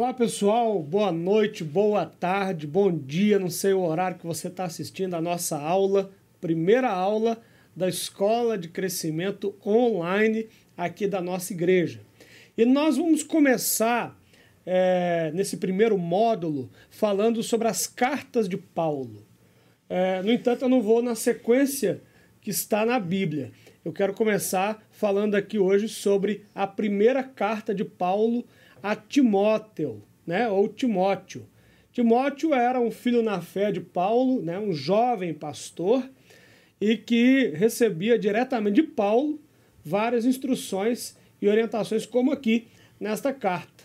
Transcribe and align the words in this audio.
Olá 0.00 0.14
pessoal, 0.14 0.82
boa 0.82 1.12
noite, 1.12 1.62
boa 1.62 2.06
tarde, 2.06 2.66
bom 2.66 2.90
dia, 2.90 3.38
não 3.38 3.50
sei 3.50 3.74
o 3.74 3.82
horário 3.82 4.16
que 4.16 4.26
você 4.26 4.48
está 4.48 4.64
assistindo 4.64 5.12
a 5.12 5.20
nossa 5.20 5.58
aula, 5.58 6.10
primeira 6.40 6.88
aula 6.88 7.38
da 7.76 7.86
Escola 7.86 8.56
de 8.56 8.68
Crescimento 8.68 9.54
Online 9.64 10.48
aqui 10.74 11.06
da 11.06 11.20
nossa 11.20 11.52
igreja. 11.52 12.00
E 12.56 12.64
nós 12.64 12.96
vamos 12.96 13.22
começar 13.22 14.18
é, 14.64 15.30
nesse 15.34 15.58
primeiro 15.58 15.98
módulo 15.98 16.70
falando 16.88 17.42
sobre 17.42 17.68
as 17.68 17.86
cartas 17.86 18.48
de 18.48 18.56
Paulo. 18.56 19.26
É, 19.86 20.22
no 20.22 20.32
entanto, 20.32 20.62
eu 20.62 20.70
não 20.70 20.80
vou 20.80 21.02
na 21.02 21.14
sequência 21.14 22.00
que 22.40 22.48
está 22.48 22.86
na 22.86 22.98
Bíblia. 22.98 23.52
Eu 23.84 23.92
quero 23.92 24.14
começar 24.14 24.82
falando 24.90 25.34
aqui 25.34 25.58
hoje 25.58 25.90
sobre 25.90 26.46
a 26.54 26.66
primeira 26.66 27.22
carta 27.22 27.74
de 27.74 27.84
Paulo 27.84 28.46
a 28.82 28.94
Timóteo, 28.96 30.02
né, 30.26 30.48
ou 30.48 30.68
Timóteo. 30.68 31.46
Timóteo 31.92 32.54
era 32.54 32.80
um 32.80 32.90
filho 32.90 33.22
na 33.22 33.40
fé 33.40 33.72
de 33.72 33.80
Paulo, 33.80 34.40
né, 34.42 34.58
um 34.58 34.72
jovem 34.72 35.34
pastor, 35.34 36.08
e 36.80 36.96
que 36.96 37.48
recebia 37.54 38.18
diretamente 38.18 38.76
de 38.76 38.88
Paulo 38.88 39.40
várias 39.84 40.24
instruções 40.24 41.16
e 41.40 41.48
orientações, 41.48 42.06
como 42.06 42.32
aqui 42.32 42.68
nesta 42.98 43.32
carta. 43.32 43.84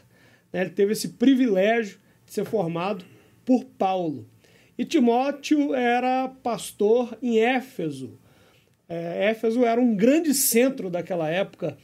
Né. 0.51 0.61
Ele 0.61 0.69
teve 0.69 0.93
esse 0.93 1.09
privilégio 1.09 1.99
de 2.25 2.33
ser 2.33 2.45
formado 2.45 3.03
por 3.45 3.65
Paulo. 3.65 4.27
E 4.77 4.83
Timóteo 4.83 5.73
era 5.73 6.27
pastor 6.27 7.17
em 7.21 7.39
Éfeso. 7.39 8.19
É, 8.87 9.29
Éfeso 9.31 9.65
era 9.65 9.79
um 9.79 9.95
grande 9.95 10.33
centro 10.33 10.89
daquela 10.89 11.29
época, 11.29 11.77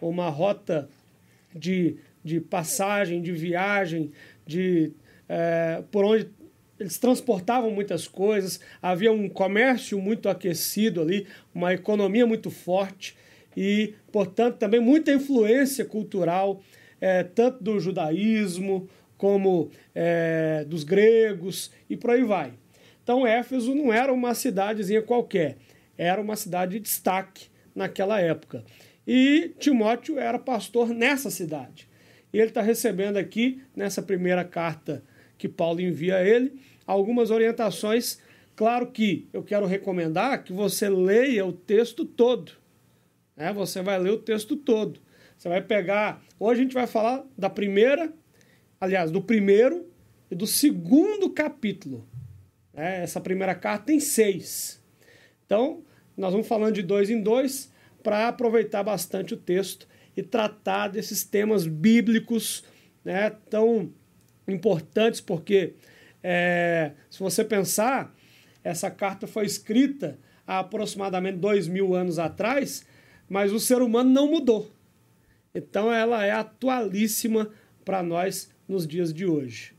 uma 0.00 0.28
rota 0.28 0.88
de 1.54 1.96
de 2.26 2.40
passagem, 2.40 3.22
de 3.22 3.30
viagem, 3.30 4.10
de 4.44 4.92
é, 5.28 5.82
por 5.92 6.04
onde 6.04 6.28
eles 6.78 6.98
transportavam 6.98 7.70
muitas 7.70 8.08
coisas, 8.08 8.60
havia 8.82 9.12
um 9.12 9.28
comércio 9.28 9.98
muito 9.98 10.28
aquecido 10.28 11.00
ali, 11.00 11.26
uma 11.54 11.72
economia 11.72 12.26
muito 12.26 12.50
forte 12.50 13.16
e, 13.56 13.94
portanto, 14.12 14.58
também 14.58 14.80
muita 14.80 15.12
influência 15.12 15.84
cultural, 15.84 16.60
é, 17.00 17.22
tanto 17.22 17.62
do 17.62 17.78
judaísmo 17.78 18.88
como 19.16 19.70
é, 19.94 20.64
dos 20.66 20.82
gregos 20.82 21.70
e 21.88 21.96
por 21.96 22.10
aí 22.10 22.24
vai. 22.24 22.52
Então, 23.02 23.24
Éfeso 23.24 23.72
não 23.72 23.92
era 23.92 24.12
uma 24.12 24.34
cidadezinha 24.34 25.00
qualquer, 25.00 25.56
era 25.96 26.20
uma 26.20 26.34
cidade 26.34 26.72
de 26.72 26.80
destaque 26.80 27.46
naquela 27.74 28.20
época. 28.20 28.64
E 29.06 29.54
Timóteo 29.58 30.18
era 30.18 30.38
pastor 30.38 30.88
nessa 30.88 31.30
cidade. 31.30 31.88
E 32.36 32.38
ele 32.38 32.48
está 32.48 32.60
recebendo 32.60 33.16
aqui, 33.16 33.62
nessa 33.74 34.02
primeira 34.02 34.44
carta 34.44 35.02
que 35.38 35.48
Paulo 35.48 35.80
envia 35.80 36.16
a 36.16 36.22
ele, 36.22 36.60
algumas 36.86 37.30
orientações. 37.30 38.18
Claro 38.54 38.88
que 38.88 39.26
eu 39.32 39.42
quero 39.42 39.64
recomendar 39.64 40.44
que 40.44 40.52
você 40.52 40.86
leia 40.86 41.46
o 41.46 41.52
texto 41.54 42.04
todo. 42.04 42.52
Né? 43.34 43.54
Você 43.54 43.80
vai 43.80 43.98
ler 43.98 44.10
o 44.10 44.18
texto 44.18 44.54
todo. 44.54 45.00
Você 45.38 45.48
vai 45.48 45.62
pegar. 45.62 46.22
Hoje 46.38 46.60
a 46.60 46.64
gente 46.64 46.74
vai 46.74 46.86
falar 46.86 47.24
da 47.38 47.48
primeira, 47.48 48.12
aliás, 48.78 49.10
do 49.10 49.22
primeiro 49.22 49.88
e 50.30 50.34
do 50.34 50.46
segundo 50.46 51.30
capítulo. 51.30 52.06
Né? 52.74 53.02
Essa 53.02 53.18
primeira 53.18 53.54
carta 53.54 53.86
tem 53.86 53.98
seis. 53.98 54.78
Então, 55.46 55.82
nós 56.14 56.32
vamos 56.32 56.46
falando 56.46 56.74
de 56.74 56.82
dois 56.82 57.08
em 57.08 57.22
dois 57.22 57.72
para 58.02 58.28
aproveitar 58.28 58.82
bastante 58.82 59.32
o 59.32 59.38
texto 59.38 59.88
e 60.16 60.22
tratar 60.22 60.88
desses 60.88 61.24
temas 61.24 61.66
bíblicos 61.66 62.64
né, 63.04 63.30
tão 63.50 63.92
importantes, 64.48 65.20
porque 65.20 65.74
é, 66.22 66.92
se 67.10 67.20
você 67.20 67.44
pensar, 67.44 68.14
essa 68.64 68.90
carta 68.90 69.26
foi 69.26 69.44
escrita 69.44 70.18
há 70.46 70.60
aproximadamente 70.60 71.38
dois 71.38 71.68
mil 71.68 71.94
anos 71.94 72.18
atrás, 72.18 72.86
mas 73.28 73.52
o 73.52 73.60
ser 73.60 73.82
humano 73.82 74.10
não 74.10 74.30
mudou. 74.30 74.70
Então 75.54 75.92
ela 75.92 76.24
é 76.24 76.30
atualíssima 76.30 77.50
para 77.84 78.02
nós 78.02 78.50
nos 78.68 78.86
dias 78.86 79.12
de 79.12 79.26
hoje. 79.26 79.74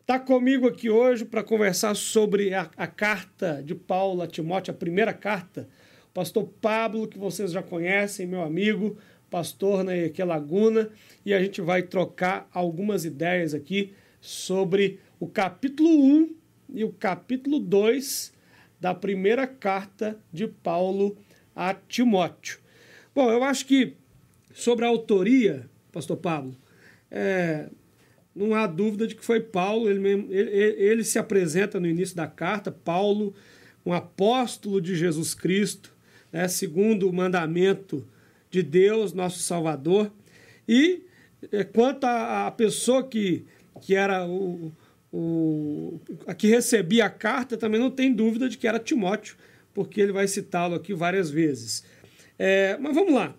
Está 0.00 0.18
comigo 0.18 0.66
aqui 0.66 0.90
hoje 0.90 1.24
para 1.24 1.42
conversar 1.42 1.94
sobre 1.94 2.52
a, 2.52 2.68
a, 2.76 2.86
carta 2.86 3.62
de 3.64 3.74
Paulo 3.76 4.22
a 4.22 4.26
Timóteo, 4.26 4.72
a 4.72 4.76
primeira 4.76 5.12
carta, 5.12 5.68
o 6.08 6.12
pastor 6.12 6.48
Pablo, 6.60 7.06
que 7.06 7.16
vocês 7.16 7.52
já 7.52 7.62
conhecem, 7.62 8.26
meu 8.26 8.42
amigo, 8.42 8.98
pastor 9.30 9.84
na 9.84 9.92
né, 9.92 10.12
Laguna, 10.26 10.90
e 11.24 11.32
a 11.32 11.40
gente 11.40 11.60
vai 11.60 11.82
trocar 11.82 12.48
algumas 12.52 13.04
ideias 13.04 13.54
aqui 13.54 13.94
sobre 14.20 14.98
o 15.18 15.26
capítulo 15.26 15.88
1 15.88 16.34
e 16.74 16.84
o 16.84 16.92
capítulo 16.92 17.60
2 17.60 18.32
da 18.80 18.94
primeira 18.94 19.46
carta 19.46 20.18
de 20.32 20.46
Paulo 20.48 21.16
a 21.54 21.74
Timóteo. 21.74 22.58
Bom, 23.14 23.30
eu 23.30 23.44
acho 23.44 23.66
que 23.66 23.94
sobre 24.52 24.84
a 24.84 24.88
autoria, 24.88 25.68
pastor 25.92 26.16
Pablo, 26.16 26.56
é, 27.10 27.68
não 28.34 28.54
há 28.54 28.66
dúvida 28.66 29.06
de 29.06 29.14
que 29.14 29.24
foi 29.24 29.40
Paulo, 29.40 29.88
ele, 29.88 29.98
mesmo, 29.98 30.32
ele, 30.32 30.50
ele 30.50 31.04
se 31.04 31.18
apresenta 31.18 31.78
no 31.78 31.86
início 31.86 32.16
da 32.16 32.26
carta, 32.26 32.70
Paulo, 32.70 33.34
um 33.84 33.92
apóstolo 33.92 34.80
de 34.80 34.94
Jesus 34.94 35.34
Cristo, 35.34 35.94
né, 36.32 36.48
segundo 36.48 37.08
o 37.08 37.12
mandamento 37.12 38.06
de 38.50 38.62
Deus, 38.62 39.12
nosso 39.12 39.38
Salvador. 39.38 40.10
E 40.68 41.02
é, 41.52 41.64
quanto 41.64 42.04
à 42.04 42.50
pessoa 42.50 43.06
que, 43.06 43.46
que 43.80 43.94
era 43.94 44.26
o, 44.26 44.72
o 45.12 46.00
a 46.26 46.34
que 46.34 46.48
recebia 46.48 47.06
a 47.06 47.10
carta, 47.10 47.56
também 47.56 47.80
não 47.80 47.90
tem 47.90 48.12
dúvida 48.12 48.48
de 48.48 48.58
que 48.58 48.66
era 48.66 48.78
Timóteo, 48.78 49.36
porque 49.72 50.00
ele 50.00 50.12
vai 50.12 50.26
citá-lo 50.28 50.74
aqui 50.74 50.92
várias 50.92 51.30
vezes. 51.30 51.84
É, 52.38 52.76
mas 52.78 52.94
vamos 52.94 53.14
lá. 53.14 53.34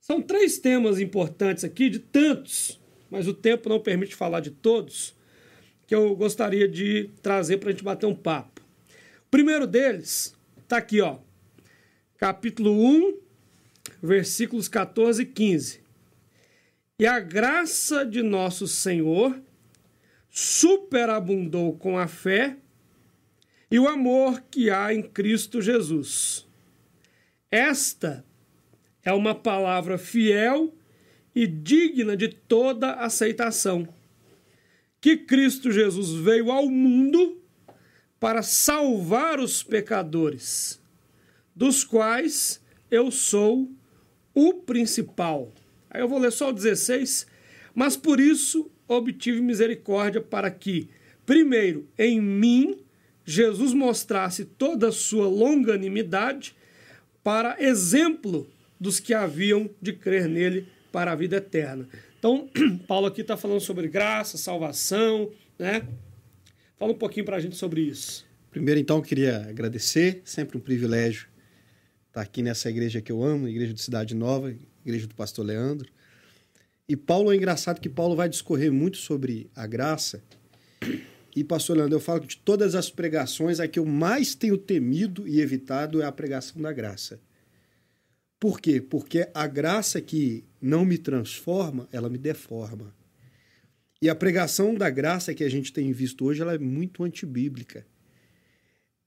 São 0.00 0.22
três 0.22 0.58
temas 0.58 0.98
importantes 0.98 1.64
aqui, 1.64 1.90
de 1.90 1.98
tantos, 1.98 2.80
mas 3.10 3.28
o 3.28 3.34
tempo 3.34 3.68
não 3.68 3.80
permite 3.80 4.14
falar 4.14 4.40
de 4.40 4.50
todos, 4.50 5.14
que 5.86 5.94
eu 5.94 6.14
gostaria 6.16 6.66
de 6.66 7.10
trazer 7.22 7.58
para 7.58 7.68
a 7.68 7.72
gente 7.72 7.84
bater 7.84 8.06
um 8.06 8.14
papo. 8.14 8.62
O 9.26 9.30
primeiro 9.30 9.66
deles 9.66 10.34
está 10.62 10.78
aqui, 10.78 11.00
ó, 11.00 11.18
capítulo 12.16 12.72
1, 12.72 13.18
versículos 14.02 14.68
14 14.68 15.22
e 15.22 15.26
15. 15.26 15.80
E 16.98 17.06
a 17.06 17.20
graça 17.20 18.04
de 18.04 18.22
nosso 18.22 18.66
Senhor 18.66 19.40
superabundou 20.28 21.76
com 21.76 21.98
a 21.98 22.06
fé 22.06 22.56
e 23.70 23.78
o 23.78 23.86
amor 23.86 24.42
que 24.50 24.70
há 24.70 24.92
em 24.92 25.02
Cristo 25.02 25.60
Jesus. 25.60 26.46
Esta 27.50 28.24
é 29.04 29.12
uma 29.12 29.34
palavra 29.34 29.96
fiel 29.96 30.74
e 31.34 31.46
digna 31.46 32.16
de 32.16 32.28
toda 32.28 32.94
aceitação. 32.94 33.88
Que 35.00 35.16
Cristo 35.16 35.70
Jesus 35.70 36.10
veio 36.10 36.50
ao 36.50 36.68
mundo 36.68 37.40
para 38.18 38.42
salvar 38.42 39.38
os 39.38 39.62
pecadores, 39.62 40.80
dos 41.54 41.84
quais 41.84 42.60
eu 42.90 43.10
sou 43.10 43.70
o 44.38 44.54
principal. 44.54 45.52
Aí 45.90 46.00
eu 46.00 46.08
vou 46.08 46.20
ler 46.20 46.30
só 46.30 46.50
o 46.50 46.52
16. 46.52 47.26
Mas 47.74 47.96
por 47.96 48.20
isso 48.20 48.70
obtive 48.86 49.40
misericórdia 49.40 50.20
para 50.20 50.48
que, 50.48 50.88
primeiro, 51.26 51.88
em 51.98 52.20
mim, 52.20 52.78
Jesus 53.24 53.74
mostrasse 53.74 54.44
toda 54.44 54.88
a 54.88 54.92
sua 54.92 55.26
longanimidade 55.26 56.54
para 57.22 57.60
exemplo 57.60 58.46
dos 58.78 59.00
que 59.00 59.12
haviam 59.12 59.68
de 59.82 59.92
crer 59.92 60.28
nele 60.28 60.68
para 60.92 61.12
a 61.12 61.16
vida 61.16 61.36
eterna. 61.36 61.88
Então, 62.18 62.48
Paulo 62.86 63.06
aqui 63.06 63.22
está 63.22 63.36
falando 63.36 63.60
sobre 63.60 63.88
graça, 63.88 64.38
salvação, 64.38 65.30
né? 65.58 65.82
Fala 66.78 66.92
um 66.92 66.98
pouquinho 66.98 67.26
para 67.26 67.36
a 67.36 67.40
gente 67.40 67.56
sobre 67.56 67.80
isso. 67.80 68.24
Primeiro, 68.52 68.78
então, 68.80 68.98
eu 68.98 69.02
queria 69.02 69.48
agradecer, 69.48 70.22
sempre 70.24 70.56
um 70.56 70.60
privilégio 70.60 71.28
está 72.18 72.22
aqui 72.22 72.42
nessa 72.42 72.68
igreja 72.68 73.00
que 73.00 73.12
eu 73.12 73.22
amo, 73.22 73.48
igreja 73.48 73.72
de 73.72 73.80
Cidade 73.80 74.14
Nova, 74.14 74.52
igreja 74.84 75.06
do 75.06 75.14
pastor 75.14 75.46
Leandro. 75.46 75.88
E 76.88 76.96
Paulo 76.96 77.32
é 77.32 77.36
engraçado 77.36 77.80
que 77.80 77.88
Paulo 77.88 78.16
vai 78.16 78.28
discorrer 78.28 78.72
muito 78.72 78.96
sobre 78.96 79.48
a 79.54 79.66
graça. 79.66 80.22
E 81.36 81.44
pastor 81.44 81.76
Leandro, 81.76 81.94
eu 81.94 82.00
falo 82.00 82.22
que 82.22 82.26
de 82.26 82.38
todas 82.38 82.74
as 82.74 82.90
pregações, 82.90 83.60
a 83.60 83.68
que 83.68 83.78
eu 83.78 83.86
mais 83.86 84.34
tenho 84.34 84.58
temido 84.58 85.28
e 85.28 85.40
evitado 85.40 86.02
é 86.02 86.04
a 86.04 86.10
pregação 86.10 86.60
da 86.60 86.72
graça. 86.72 87.20
Por 88.40 88.60
quê? 88.60 88.80
Porque 88.80 89.28
a 89.32 89.46
graça 89.46 90.00
que 90.00 90.44
não 90.60 90.84
me 90.84 90.98
transforma, 90.98 91.88
ela 91.92 92.08
me 92.08 92.18
deforma. 92.18 92.92
E 94.02 94.08
a 94.08 94.14
pregação 94.14 94.74
da 94.74 94.90
graça 94.90 95.34
que 95.34 95.44
a 95.44 95.50
gente 95.50 95.72
tem 95.72 95.92
visto 95.92 96.24
hoje, 96.24 96.42
ela 96.42 96.54
é 96.54 96.58
muito 96.58 97.04
antibíblica 97.04 97.86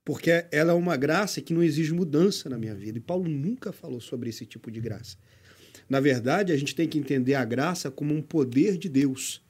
porque 0.03 0.45
ela 0.51 0.71
é 0.71 0.75
uma 0.75 0.98
graça 0.98 1.42
que 1.42 1.53
não 1.53 1.63
exige 1.63 1.94
mudança 1.94 2.50
na 2.50 2.57
minha 2.57 2.75
vida. 2.75 2.98
E 2.98 3.01
Paulo 3.01 3.30
nunca 3.30 3.71
falou 3.71 4.01
sobre 4.01 4.30
esse 4.30 4.45
tipo 4.45 4.71
de 4.71 4.80
graça. 4.80 5.18
Na 5.88 6.00
verdade, 6.00 6.51
a 6.51 6.57
gente 6.57 6.74
tem 6.74 6.88
que 6.88 6.98
entender 6.98 7.36
a 7.36 7.45
graça 7.45 7.92
como 7.92 8.13
um 8.13 8.21
poder 8.21 8.77
de 8.77 8.89
Deus 8.89 9.44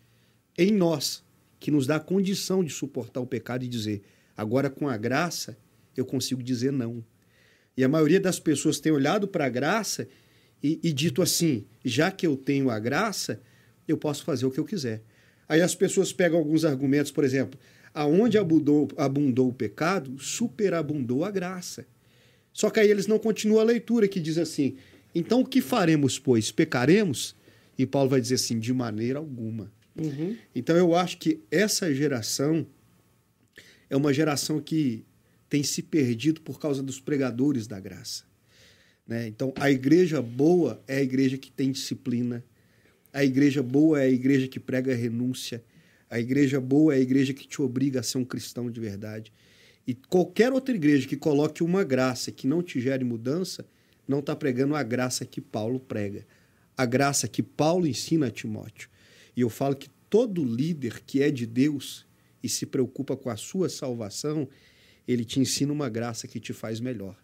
em 0.57 0.71
nós 0.71 1.23
que 1.59 1.71
nos 1.71 1.85
dá 1.85 1.97
a 1.97 1.99
condição 1.99 2.63
de 2.63 2.71
suportar 2.71 3.21
o 3.21 3.27
pecado 3.27 3.63
e 3.63 3.67
dizer: 3.67 4.01
agora 4.35 4.69
com 4.69 4.89
a 4.89 4.97
graça 4.97 5.57
eu 5.95 6.05
consigo 6.05 6.41
dizer 6.41 6.71
não. 6.71 7.03
E 7.77 7.83
a 7.83 7.87
maioria 7.87 8.19
das 8.19 8.39
pessoas 8.39 8.79
tem 8.79 8.91
olhado 8.91 9.27
para 9.27 9.45
a 9.45 9.49
graça 9.49 10.07
e, 10.61 10.79
e, 10.83 10.91
dito 10.91 11.21
assim: 11.21 11.65
já 11.85 12.11
que 12.11 12.25
eu 12.25 12.35
tenho 12.35 12.69
a 12.69 12.79
graça, 12.79 13.39
eu 13.87 13.97
posso 13.97 14.23
fazer 14.23 14.45
o 14.45 14.51
que 14.51 14.59
eu 14.59 14.65
quiser. 14.65 15.03
Aí 15.47 15.61
as 15.61 15.75
pessoas 15.75 16.11
pegam 16.11 16.39
alguns 16.39 16.65
argumentos, 16.65 17.11
por 17.11 17.23
exemplo, 17.23 17.59
aonde 17.93 18.37
abundou, 18.37 18.87
abundou 18.97 19.49
o 19.49 19.53
pecado, 19.53 20.17
superabundou 20.19 21.25
a 21.25 21.31
graça. 21.31 21.85
Só 22.53 22.69
que 22.69 22.79
aí 22.79 22.89
eles 22.89 23.07
não 23.07 23.19
continuam 23.19 23.61
a 23.61 23.63
leitura, 23.63 24.07
que 24.07 24.19
diz 24.19 24.37
assim: 24.37 24.75
então 25.13 25.41
o 25.41 25.45
que 25.45 25.61
faremos, 25.61 26.19
pois? 26.19 26.51
Pecaremos? 26.51 27.35
E 27.77 27.85
Paulo 27.85 28.09
vai 28.09 28.21
dizer 28.21 28.35
assim: 28.35 28.59
de 28.59 28.73
maneira 28.73 29.19
alguma. 29.19 29.71
Uhum. 29.95 30.37
Então 30.55 30.75
eu 30.75 30.95
acho 30.95 31.17
que 31.17 31.41
essa 31.51 31.93
geração 31.93 32.65
é 33.89 33.95
uma 33.95 34.13
geração 34.13 34.61
que 34.61 35.05
tem 35.49 35.63
se 35.63 35.81
perdido 35.81 36.39
por 36.41 36.59
causa 36.59 36.81
dos 36.81 36.99
pregadores 36.99 37.67
da 37.67 37.79
graça. 37.79 38.23
Né? 39.05 39.27
Então 39.27 39.53
a 39.57 39.69
igreja 39.69 40.21
boa 40.21 40.81
é 40.87 40.97
a 40.97 41.01
igreja 41.01 41.37
que 41.37 41.51
tem 41.51 41.71
disciplina, 41.71 42.43
a 43.11 43.25
igreja 43.25 43.61
boa 43.61 44.01
é 44.01 44.05
a 44.05 44.09
igreja 44.09 44.47
que 44.47 44.59
prega 44.59 44.95
renúncia, 44.95 45.61
a 46.11 46.19
igreja 46.19 46.59
boa 46.59 46.93
é 46.93 46.97
a 46.97 46.99
igreja 46.99 47.33
que 47.33 47.47
te 47.47 47.61
obriga 47.61 48.01
a 48.01 48.03
ser 48.03 48.17
um 48.17 48.25
cristão 48.25 48.69
de 48.69 48.81
verdade. 48.81 49.31
E 49.87 49.95
qualquer 49.95 50.51
outra 50.51 50.75
igreja 50.75 51.07
que 51.07 51.15
coloque 51.15 51.63
uma 51.63 51.85
graça 51.85 52.33
que 52.33 52.45
não 52.45 52.61
te 52.61 52.81
gere 52.81 53.05
mudança, 53.05 53.65
não 54.05 54.19
está 54.19 54.35
pregando 54.35 54.75
a 54.75 54.83
graça 54.83 55.25
que 55.25 55.39
Paulo 55.39 55.79
prega, 55.79 56.27
a 56.75 56.85
graça 56.85 57.29
que 57.29 57.41
Paulo 57.41 57.87
ensina 57.87 58.27
a 58.27 58.29
Timóteo. 58.29 58.89
E 59.37 59.39
eu 59.39 59.49
falo 59.49 59.73
que 59.73 59.89
todo 60.09 60.43
líder 60.43 61.01
que 61.05 61.23
é 61.23 61.31
de 61.31 61.45
Deus 61.45 62.05
e 62.43 62.49
se 62.49 62.65
preocupa 62.65 63.15
com 63.15 63.29
a 63.29 63.37
sua 63.37 63.69
salvação, 63.69 64.49
ele 65.07 65.23
te 65.23 65.39
ensina 65.39 65.71
uma 65.71 65.87
graça 65.87 66.27
que 66.27 66.41
te 66.41 66.51
faz 66.51 66.81
melhor, 66.81 67.17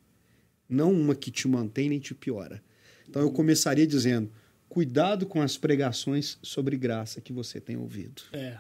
não 0.70 0.94
uma 0.94 1.14
que 1.14 1.30
te 1.30 1.46
mantém 1.46 1.90
nem 1.90 2.00
te 2.00 2.16
piora. 2.16 2.64
Então 3.10 3.22
eu 3.22 3.32
começaria 3.32 3.86
dizendo: 3.86 4.32
cuidado 4.70 5.26
com 5.26 5.42
as 5.42 5.58
pregações 5.58 6.38
sobre 6.42 6.78
graça 6.78 7.20
que 7.20 7.34
você 7.34 7.60
tem 7.60 7.76
ouvido. 7.76 8.22
É. 8.32 8.58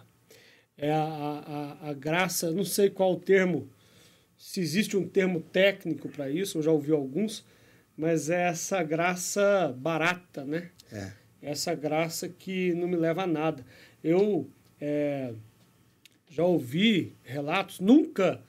É 0.77 0.91
a, 0.91 1.77
a, 1.81 1.89
a 1.89 1.93
graça, 1.93 2.51
não 2.51 2.63
sei 2.63 2.89
qual 2.89 3.13
o 3.13 3.19
termo, 3.19 3.67
se 4.37 4.59
existe 4.59 4.95
um 4.95 5.07
termo 5.07 5.41
técnico 5.41 6.07
para 6.09 6.29
isso, 6.29 6.59
eu 6.59 6.63
já 6.63 6.71
ouvi 6.71 6.91
alguns, 6.91 7.43
mas 7.97 8.29
é 8.29 8.43
essa 8.43 8.83
graça 8.83 9.75
barata, 9.75 10.45
né? 10.45 10.69
É. 10.91 11.11
Essa 11.41 11.73
graça 11.73 12.29
que 12.29 12.73
não 12.73 12.87
me 12.87 12.95
leva 12.95 13.23
a 13.23 13.27
nada. 13.27 13.65
Eu 14.03 14.47
é, 14.79 15.33
já 16.29 16.43
ouvi 16.43 17.15
relatos, 17.23 17.79
nunca 17.79 18.39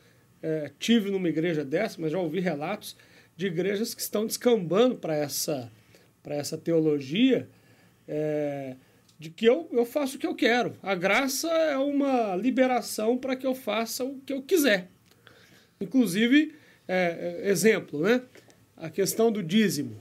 é, 0.43 0.71
tive 0.79 1.11
numa 1.11 1.29
igreja 1.29 1.65
dessa, 1.65 2.01
mas 2.01 2.13
já 2.13 2.19
ouvi 2.19 2.41
relatos 2.41 2.97
de 3.37 3.47
igrejas 3.47 3.95
que 3.95 4.03
estão 4.03 4.27
descambando 4.27 4.97
para 4.97 5.17
essa, 5.17 5.73
essa 6.25 6.59
teologia 6.59 7.49
é, 8.07 8.77
de 9.19 9.31
que 9.31 9.47
eu, 9.47 9.69
eu 9.73 9.85
faço 9.85 10.17
o 10.17 10.19
que 10.19 10.27
eu 10.27 10.35
quero. 10.35 10.77
A 10.83 10.95
graça 10.95 11.49
é 11.49 11.77
uma 11.77 12.37
liberação 12.37 13.19
para 13.19 13.35
que 13.35 13.47
eu 13.47 13.55
faça 13.55 14.05
o 14.05 14.21
que 14.21 14.33
eu 14.33 14.43
quiser. 14.43 14.89
Inclusive, 15.81 16.55
é, 16.87 17.43
é 17.45 17.51
exemplo, 17.51 18.01
né? 18.01 18.23
a 18.79 18.89
questão 18.89 19.31
do 19.31 19.43
dízimo, 19.43 20.01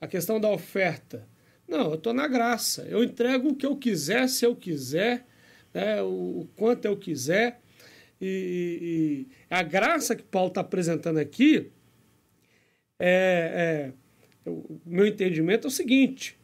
a 0.00 0.06
questão 0.06 0.40
da 0.40 0.48
oferta. 0.48 1.26
Não, 1.68 1.90
eu 1.90 1.94
estou 1.94 2.12
na 2.12 2.26
graça. 2.26 2.82
Eu 2.88 3.02
entrego 3.02 3.50
o 3.50 3.54
que 3.54 3.64
eu 3.64 3.76
quiser, 3.76 4.28
se 4.28 4.44
eu 4.44 4.54
quiser, 4.54 5.24
né, 5.72 6.02
o, 6.02 6.48
quanto 6.56 6.84
eu 6.84 6.96
quiser. 6.96 7.60
E, 8.20 9.28
e 9.30 9.34
a 9.48 9.62
graça 9.62 10.14
que 10.14 10.22
Paulo 10.22 10.48
está 10.48 10.60
apresentando 10.60 11.18
aqui, 11.18 11.70
é, 12.98 13.92
é, 14.44 14.50
o 14.50 14.80
meu 14.84 15.06
entendimento 15.06 15.66
é 15.66 15.68
o 15.68 15.72
seguinte: 15.72 16.36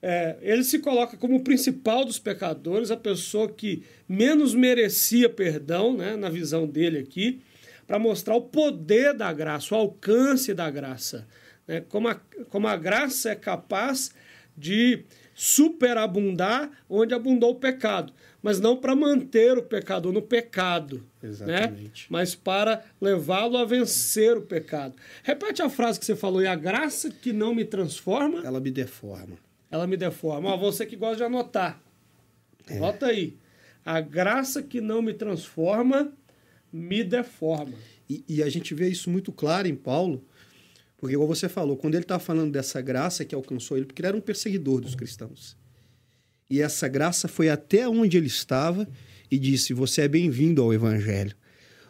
é, 0.00 0.36
ele 0.40 0.62
se 0.62 0.78
coloca 0.78 1.16
como 1.16 1.36
o 1.36 1.42
principal 1.42 2.04
dos 2.04 2.18
pecadores, 2.18 2.90
a 2.90 2.96
pessoa 2.96 3.48
que 3.48 3.82
menos 4.08 4.54
merecia 4.54 5.28
perdão, 5.28 5.96
né, 5.96 6.16
na 6.16 6.30
visão 6.30 6.66
dele 6.66 6.98
aqui, 6.98 7.40
para 7.86 7.98
mostrar 7.98 8.36
o 8.36 8.42
poder 8.42 9.14
da 9.14 9.32
graça, 9.32 9.74
o 9.74 9.78
alcance 9.78 10.54
da 10.54 10.70
graça. 10.70 11.26
Né? 11.66 11.82
Como, 11.88 12.08
a, 12.08 12.14
como 12.48 12.68
a 12.68 12.76
graça 12.76 13.30
é 13.30 13.34
capaz 13.34 14.14
de 14.56 15.04
superabundar 15.34 16.70
onde 16.88 17.14
abundou 17.14 17.52
o 17.52 17.54
pecado, 17.54 18.12
mas 18.42 18.60
não 18.60 18.76
para 18.76 18.94
manter 18.94 19.56
o 19.56 19.62
pecador 19.62 20.12
no 20.12 20.22
pecado, 20.22 21.06
né? 21.22 21.28
Exatamente. 21.28 22.02
né? 22.02 22.06
mas 22.10 22.34
para 22.34 22.84
levá-lo 23.00 23.56
a 23.56 23.64
vencer 23.64 24.36
o 24.36 24.42
pecado. 24.42 24.94
Repete 25.22 25.62
a 25.62 25.70
frase 25.70 25.98
que 25.98 26.06
você 26.06 26.16
falou, 26.16 26.42
e 26.42 26.46
a 26.46 26.56
graça 26.56 27.10
que 27.10 27.32
não 27.32 27.54
me 27.54 27.64
transforma... 27.64 28.44
Ela 28.44 28.60
me 28.60 28.70
deforma. 28.70 29.38
Ela 29.70 29.86
me 29.86 29.96
deforma. 29.96 30.50
Ó, 30.50 30.56
você 30.56 30.86
que 30.86 30.96
gosta 30.96 31.16
de 31.16 31.22
anotar, 31.24 31.82
é. 32.68 32.76
anota 32.76 33.06
aí. 33.06 33.36
A 33.84 34.00
graça 34.00 34.62
que 34.62 34.80
não 34.80 35.00
me 35.00 35.14
transforma 35.14 36.12
me 36.72 37.02
deforma. 37.02 37.74
E, 38.08 38.24
e, 38.28 38.42
a 38.42 38.48
gente 38.48 38.74
vê 38.74 38.88
isso 38.88 39.10
muito 39.10 39.32
claro 39.32 39.68
em 39.68 39.74
Paulo, 39.74 40.24
porque, 40.96 41.14
como 41.14 41.28
você 41.28 41.48
falou, 41.48 41.76
quando 41.76 41.94
ele 41.94 42.04
está 42.04 42.18
falando 42.18 42.52
dessa 42.52 42.80
graça 42.80 43.24
que 43.24 43.34
alcançou 43.34 43.76
ele, 43.76 43.86
porque 43.86 44.00
ele 44.00 44.08
era 44.08 44.16
um 44.16 44.20
perseguidor 44.20 44.80
dos 44.80 44.94
cristãos. 44.94 45.56
E 46.50 46.62
essa 46.62 46.88
graça 46.88 47.28
foi 47.28 47.50
até 47.50 47.88
onde 47.88 48.16
ele 48.16 48.26
estava 48.26 48.88
e 49.30 49.38
disse: 49.38 49.74
Você 49.74 50.02
é 50.02 50.08
bem-vindo 50.08 50.62
ao 50.62 50.72
Evangelho. 50.72 51.36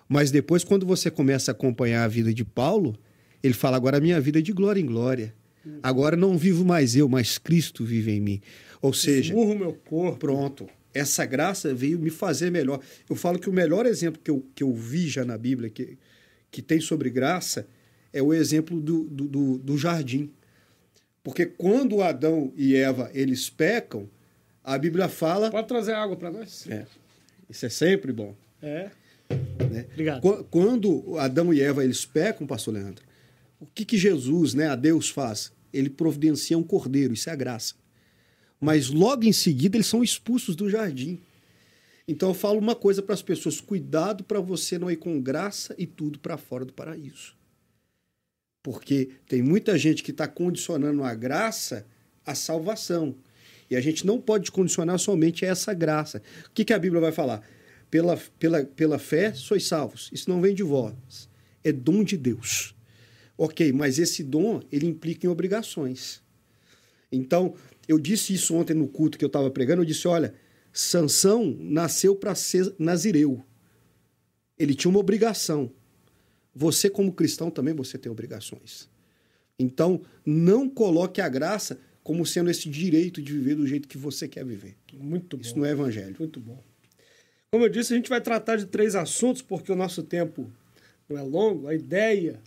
Mas 0.08 0.30
depois, 0.30 0.64
quando 0.64 0.84
você 0.84 1.10
começa 1.10 1.50
a 1.50 1.52
acompanhar 1.52 2.04
a 2.04 2.08
vida 2.08 2.34
de 2.34 2.44
Paulo, 2.44 2.98
ele 3.42 3.54
fala: 3.54 3.76
Agora 3.76 3.98
a 3.98 4.00
minha 4.00 4.20
vida 4.20 4.40
é 4.40 4.42
de 4.42 4.52
glória 4.52 4.80
em 4.80 4.86
glória. 4.86 5.34
Agora 5.82 6.16
não 6.16 6.38
vivo 6.38 6.64
mais 6.64 6.96
eu, 6.96 7.08
mas 7.08 7.38
Cristo 7.38 7.84
vive 7.84 8.12
em 8.12 8.20
mim. 8.20 8.40
Ou 8.80 8.92
seja, 8.92 9.32
Esmurro 9.32 9.58
meu 9.58 9.72
corpo. 9.74 10.18
Pronto 10.18 10.68
essa 10.98 11.24
graça 11.24 11.72
veio 11.74 11.98
me 11.98 12.10
fazer 12.10 12.50
melhor. 12.50 12.80
Eu 13.08 13.16
falo 13.16 13.38
que 13.38 13.48
o 13.48 13.52
melhor 13.52 13.86
exemplo 13.86 14.20
que 14.22 14.30
eu, 14.30 14.44
que 14.54 14.62
eu 14.62 14.72
vi 14.74 15.08
já 15.08 15.24
na 15.24 15.36
Bíblia, 15.38 15.70
que, 15.70 15.98
que 16.50 16.62
tem 16.62 16.80
sobre 16.80 17.10
graça, 17.10 17.66
é 18.12 18.22
o 18.22 18.32
exemplo 18.32 18.80
do, 18.80 19.04
do, 19.04 19.28
do, 19.28 19.58
do 19.58 19.78
jardim. 19.78 20.32
Porque 21.22 21.46
quando 21.46 22.02
Adão 22.02 22.52
e 22.56 22.74
Eva 22.74 23.10
eles 23.12 23.50
pecam, 23.50 24.08
a 24.64 24.78
Bíblia 24.78 25.08
fala. 25.08 25.50
Pode 25.50 25.68
trazer 25.68 25.94
água 25.94 26.16
para 26.16 26.30
nós? 26.30 26.66
É. 26.68 26.86
Isso 27.48 27.66
é 27.66 27.68
sempre 27.68 28.12
bom. 28.12 28.34
É. 28.62 28.90
Né? 29.70 29.86
Obrigado. 29.92 30.44
Quando 30.50 31.18
Adão 31.18 31.52
e 31.52 31.60
Eva 31.60 31.84
eles 31.84 32.04
pecam, 32.04 32.46
pastor 32.46 32.74
Leandro, 32.74 33.04
o 33.60 33.66
que, 33.66 33.84
que 33.84 33.98
Jesus, 33.98 34.54
né, 34.54 34.68
a 34.68 34.74
Deus 34.74 35.10
faz? 35.10 35.52
Ele 35.78 35.90
providencia 35.90 36.58
um 36.58 36.62
cordeiro, 36.62 37.14
isso 37.14 37.30
é 37.30 37.32
a 37.32 37.36
graça 37.36 37.74
mas 38.60 38.88
logo 38.88 39.24
em 39.24 39.32
seguida 39.32 39.76
eles 39.76 39.86
são 39.86 40.02
expulsos 40.02 40.56
do 40.56 40.68
jardim. 40.68 41.20
Então 42.06 42.30
eu 42.30 42.34
falo 42.34 42.58
uma 42.58 42.74
coisa 42.74 43.02
para 43.02 43.14
as 43.14 43.22
pessoas: 43.22 43.60
cuidado 43.60 44.24
para 44.24 44.40
você 44.40 44.78
não 44.78 44.90
ir 44.90 44.96
com 44.96 45.20
graça 45.20 45.74
e 45.78 45.86
tudo 45.86 46.18
para 46.18 46.36
fora 46.36 46.64
do 46.64 46.72
paraíso. 46.72 47.36
Porque 48.62 49.10
tem 49.28 49.42
muita 49.42 49.78
gente 49.78 50.02
que 50.02 50.10
está 50.10 50.26
condicionando 50.26 51.04
a 51.04 51.14
graça 51.14 51.86
à 52.26 52.34
salvação. 52.34 53.14
E 53.70 53.76
a 53.76 53.80
gente 53.80 54.06
não 54.06 54.20
pode 54.20 54.50
condicionar 54.50 54.98
somente 54.98 55.44
a 55.44 55.48
essa 55.48 55.74
graça. 55.74 56.22
O 56.46 56.50
que, 56.50 56.64
que 56.64 56.72
a 56.72 56.78
Bíblia 56.78 57.00
vai 57.00 57.12
falar? 57.12 57.42
Pela, 57.90 58.16
pela, 58.38 58.64
pela 58.64 58.98
fé 58.98 59.32
sois 59.34 59.66
salvos. 59.66 60.10
Isso 60.12 60.28
não 60.28 60.40
vem 60.40 60.54
de 60.54 60.62
vós. 60.62 61.28
É 61.62 61.70
dom 61.70 62.02
de 62.02 62.16
Deus. 62.16 62.74
Ok, 63.38 63.72
mas 63.72 64.00
esse 64.00 64.24
dom 64.24 64.60
ele 64.70 64.86
implica 64.86 65.24
em 65.24 65.30
obrigações. 65.30 66.20
Então, 67.10 67.54
eu 67.86 67.98
disse 67.98 68.34
isso 68.34 68.54
ontem 68.54 68.74
no 68.74 68.88
culto 68.88 69.16
que 69.16 69.24
eu 69.24 69.28
estava 69.28 69.48
pregando. 69.48 69.82
Eu 69.82 69.86
disse: 69.86 70.08
olha, 70.08 70.34
Sansão 70.72 71.56
nasceu 71.60 72.16
para 72.16 72.34
ser 72.34 72.74
nazireu. 72.78 73.42
Ele 74.58 74.74
tinha 74.74 74.90
uma 74.90 74.98
obrigação. 74.98 75.72
Você, 76.52 76.90
como 76.90 77.12
cristão, 77.12 77.48
também 77.48 77.72
você 77.72 77.96
tem 77.96 78.10
obrigações. 78.10 78.88
Então, 79.56 80.02
não 80.26 80.68
coloque 80.68 81.20
a 81.20 81.28
graça 81.28 81.78
como 82.02 82.26
sendo 82.26 82.50
esse 82.50 82.68
direito 82.68 83.22
de 83.22 83.32
viver 83.32 83.54
do 83.54 83.66
jeito 83.66 83.86
que 83.86 83.96
você 83.96 84.26
quer 84.26 84.44
viver. 84.44 84.76
Muito 84.94 85.36
bom. 85.36 85.42
Isso 85.42 85.56
não 85.56 85.64
é 85.64 85.70
evangelho. 85.70 86.16
Muito 86.18 86.40
bom. 86.40 86.60
Como 87.52 87.64
eu 87.64 87.68
disse, 87.68 87.92
a 87.92 87.96
gente 87.96 88.08
vai 88.08 88.20
tratar 88.20 88.56
de 88.56 88.66
três 88.66 88.96
assuntos, 88.96 89.40
porque 89.40 89.70
o 89.70 89.76
nosso 89.76 90.02
tempo 90.02 90.50
não 91.08 91.16
é 91.16 91.22
longo. 91.22 91.68
A 91.68 91.74
ideia 91.74 92.40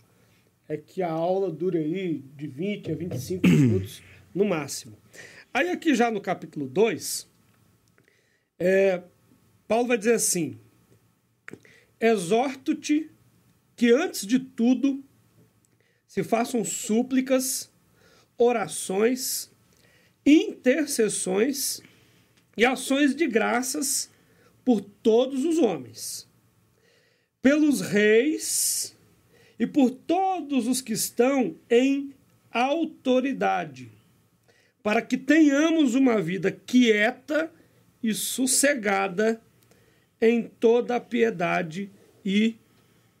é 0.72 0.76
que 0.78 1.02
a 1.02 1.10
aula 1.10 1.50
dure 1.50 1.76
aí 1.76 2.24
de 2.34 2.46
20 2.46 2.92
a 2.92 2.94
25 2.94 3.46
minutos 3.46 4.02
no 4.34 4.46
máximo. 4.46 4.96
Aí 5.52 5.68
aqui 5.68 5.94
já 5.94 6.10
no 6.10 6.18
capítulo 6.18 6.66
2, 6.66 7.28
é, 8.58 9.02
Paulo 9.68 9.88
vai 9.88 9.98
dizer 9.98 10.14
assim: 10.14 10.58
Exorto-te 12.00 13.10
que 13.76 13.92
antes 13.92 14.26
de 14.26 14.38
tudo 14.38 15.04
se 16.06 16.24
façam 16.24 16.64
súplicas, 16.64 17.70
orações, 18.38 19.50
intercessões 20.24 21.82
e 22.56 22.64
ações 22.64 23.14
de 23.14 23.26
graças 23.26 24.10
por 24.64 24.80
todos 24.80 25.44
os 25.44 25.58
homens, 25.58 26.26
pelos 27.42 27.82
reis 27.82 28.91
e 29.62 29.66
por 29.66 29.90
todos 29.92 30.66
os 30.66 30.80
que 30.80 30.92
estão 30.92 31.54
em 31.70 32.12
autoridade, 32.50 33.92
para 34.82 35.00
que 35.00 35.16
tenhamos 35.16 35.94
uma 35.94 36.20
vida 36.20 36.50
quieta 36.50 37.48
e 38.02 38.12
sossegada 38.12 39.40
em 40.20 40.42
toda 40.42 40.96
a 40.96 41.00
piedade 41.00 41.88
e 42.24 42.56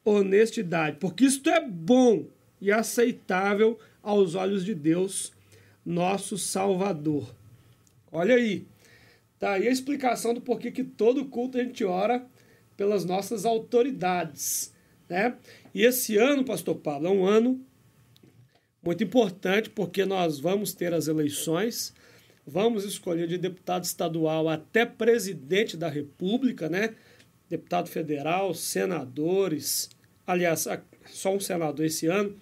honestidade, 0.04 0.96
porque 0.98 1.26
isto 1.26 1.48
é 1.48 1.64
bom 1.64 2.26
e 2.60 2.72
aceitável 2.72 3.78
aos 4.02 4.34
olhos 4.34 4.64
de 4.64 4.74
Deus, 4.74 5.32
nosso 5.86 6.36
Salvador. 6.36 7.32
Olha 8.10 8.34
aí, 8.34 8.66
tá 9.38 9.52
aí 9.52 9.68
a 9.68 9.70
explicação 9.70 10.34
do 10.34 10.40
porquê 10.40 10.72
que 10.72 10.82
todo 10.82 11.24
culto 11.26 11.56
a 11.56 11.62
gente 11.62 11.84
ora 11.84 12.26
pelas 12.76 13.04
nossas 13.04 13.44
autoridades, 13.44 14.74
né? 15.08 15.36
E 15.74 15.84
esse 15.84 16.16
ano, 16.16 16.44
pastor 16.44 16.76
Pablo, 16.76 17.08
é 17.08 17.10
um 17.10 17.24
ano 17.24 17.64
muito 18.82 19.02
importante 19.04 19.70
porque 19.70 20.04
nós 20.04 20.38
vamos 20.38 20.74
ter 20.74 20.92
as 20.92 21.08
eleições, 21.08 21.94
vamos 22.46 22.84
escolher 22.84 23.28
de 23.28 23.38
deputado 23.38 23.84
estadual 23.84 24.48
até 24.48 24.84
presidente 24.84 25.76
da 25.76 25.88
República, 25.88 26.68
né? 26.68 26.94
Deputado 27.48 27.88
federal, 27.88 28.54
senadores, 28.54 29.90
aliás, 30.26 30.66
só 31.06 31.34
um 31.34 31.40
senador 31.40 31.86
esse 31.86 32.06
ano, 32.06 32.36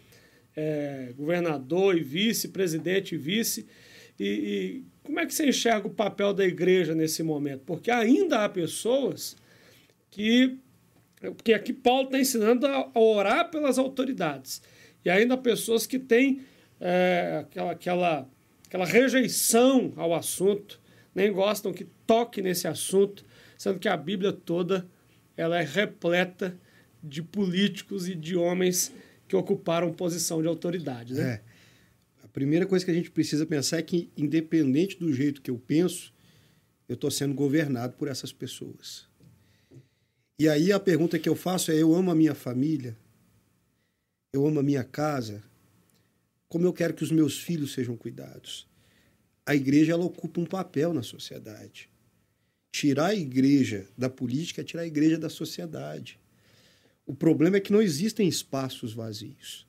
é, 0.56 1.12
governador 1.16 1.96
e 1.96 2.02
vice, 2.02 2.48
presidente 2.48 3.14
e 3.14 3.18
vice. 3.18 3.66
E, 4.18 4.24
e 4.24 4.84
como 5.02 5.18
é 5.18 5.26
que 5.26 5.34
você 5.34 5.48
enxerga 5.48 5.86
o 5.86 5.94
papel 5.94 6.32
da 6.32 6.44
igreja 6.44 6.94
nesse 6.94 7.22
momento? 7.22 7.62
Porque 7.64 7.90
ainda 7.90 8.44
há 8.44 8.48
pessoas 8.48 9.36
que. 10.10 10.58
Porque 11.20 11.52
aqui 11.52 11.72
Paulo 11.72 12.04
está 12.04 12.18
ensinando 12.18 12.66
a 12.66 12.90
orar 12.98 13.50
pelas 13.50 13.78
autoridades. 13.78 14.62
E 15.04 15.10
ainda 15.10 15.36
pessoas 15.36 15.86
que 15.86 15.98
têm 15.98 16.42
é, 16.80 17.44
aquela, 17.44 17.72
aquela, 17.72 18.30
aquela 18.66 18.86
rejeição 18.86 19.92
ao 19.96 20.14
assunto, 20.14 20.80
nem 21.14 21.32
gostam 21.32 21.72
que 21.72 21.84
toque 22.06 22.40
nesse 22.40 22.66
assunto, 22.66 23.24
sendo 23.58 23.78
que 23.78 23.88
a 23.88 23.96
Bíblia 23.96 24.32
toda 24.32 24.88
ela 25.36 25.60
é 25.60 25.64
repleta 25.64 26.58
de 27.02 27.22
políticos 27.22 28.08
e 28.08 28.14
de 28.14 28.36
homens 28.36 28.92
que 29.26 29.36
ocuparam 29.36 29.92
posição 29.92 30.40
de 30.40 30.48
autoridade. 30.48 31.14
Né? 31.14 31.22
É. 31.22 31.40
A 32.24 32.28
primeira 32.28 32.66
coisa 32.66 32.84
que 32.84 32.90
a 32.90 32.94
gente 32.94 33.10
precisa 33.10 33.46
pensar 33.46 33.78
é 33.78 33.82
que, 33.82 34.10
independente 34.16 34.98
do 34.98 35.12
jeito 35.12 35.40
que 35.40 35.50
eu 35.50 35.58
penso, 35.58 36.12
eu 36.88 36.94
estou 36.94 37.10
sendo 37.10 37.34
governado 37.34 37.94
por 37.94 38.08
essas 38.08 38.32
pessoas. 38.32 39.09
E 40.40 40.48
aí 40.48 40.72
a 40.72 40.80
pergunta 40.80 41.18
que 41.18 41.28
eu 41.28 41.36
faço 41.36 41.70
é: 41.70 41.74
eu 41.76 41.94
amo 41.94 42.10
a 42.10 42.14
minha 42.14 42.34
família? 42.34 42.96
Eu 44.32 44.46
amo 44.46 44.58
a 44.58 44.62
minha 44.62 44.82
casa? 44.82 45.42
Como 46.48 46.64
eu 46.64 46.72
quero 46.72 46.94
que 46.94 47.04
os 47.04 47.12
meus 47.12 47.38
filhos 47.38 47.74
sejam 47.74 47.94
cuidados? 47.94 48.66
A 49.44 49.54
igreja 49.54 49.92
ela 49.92 50.02
ocupa 50.02 50.40
um 50.40 50.46
papel 50.46 50.94
na 50.94 51.02
sociedade. 51.02 51.90
Tirar 52.72 53.08
a 53.08 53.14
igreja 53.14 53.86
da 53.98 54.08
política 54.08 54.62
é 54.62 54.64
tirar 54.64 54.80
a 54.80 54.86
igreja 54.86 55.18
da 55.18 55.28
sociedade. 55.28 56.18
O 57.04 57.14
problema 57.14 57.58
é 57.58 57.60
que 57.60 57.70
não 57.70 57.82
existem 57.82 58.26
espaços 58.26 58.94
vazios. 58.94 59.66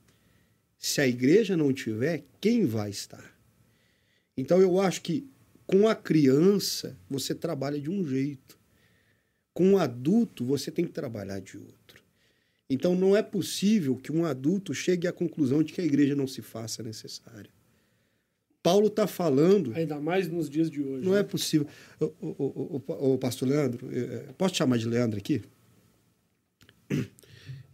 Se 0.78 1.01
a 1.01 1.08
igreja 1.08 1.58
não 1.58 1.74
tiver, 1.74 2.24
quem 2.40 2.66
vai 2.66 2.92
estar? 2.92 3.38
Então 4.38 4.62
eu 4.62 4.80
acho 4.80 5.01
que 5.01 5.28
com 5.68 5.90
a 5.90 5.96
criança 5.96 6.98
você 7.10 7.36
trabalha 7.36 7.78
de 7.78 7.90
um 7.90 8.08
jeito. 8.08 8.61
Com 9.53 9.74
o 9.74 9.77
adulto 9.77 10.46
você 10.46 10.72
tem 10.72 10.86
que 10.86 10.91
trabalhar 10.91 11.39
de 11.39 11.58
outro. 11.58 12.01
Então 12.70 12.96
não 12.96 13.15
é 13.15 13.22
possível 13.22 13.96
que 13.98 14.12
um 14.12 14.25
adulto 14.25 14.74
chegue 14.74 15.08
à 15.08 15.12
conclusão 15.12 15.62
de 15.62 15.74
que 15.74 15.81
a 15.81 15.84
igreja 15.84 16.15
não 16.15 16.27
se 16.27 16.41
faça 16.41 16.81
necessária. 16.81 17.50
Paulo 18.63 18.88
está 18.88 19.08
falando. 19.08 19.74
Ainda 19.75 20.00
mais 20.00 20.27
nos 20.27 20.50
dias 20.50 20.70
de 20.70 20.81
hoje. 20.81 21.03
Não 21.03 21.13
né? 21.13 21.20
é 21.20 21.24
possível. 21.24 21.67
O, 22.00 23.17
pastor 23.17 23.50
Leandro, 23.50 23.89
eh, 23.91 24.34
posso 24.38 24.53
te 24.53 24.60
chamar 24.60 24.77
de 24.77 24.88
Leandro 24.88 25.17
aqui? 25.17 25.41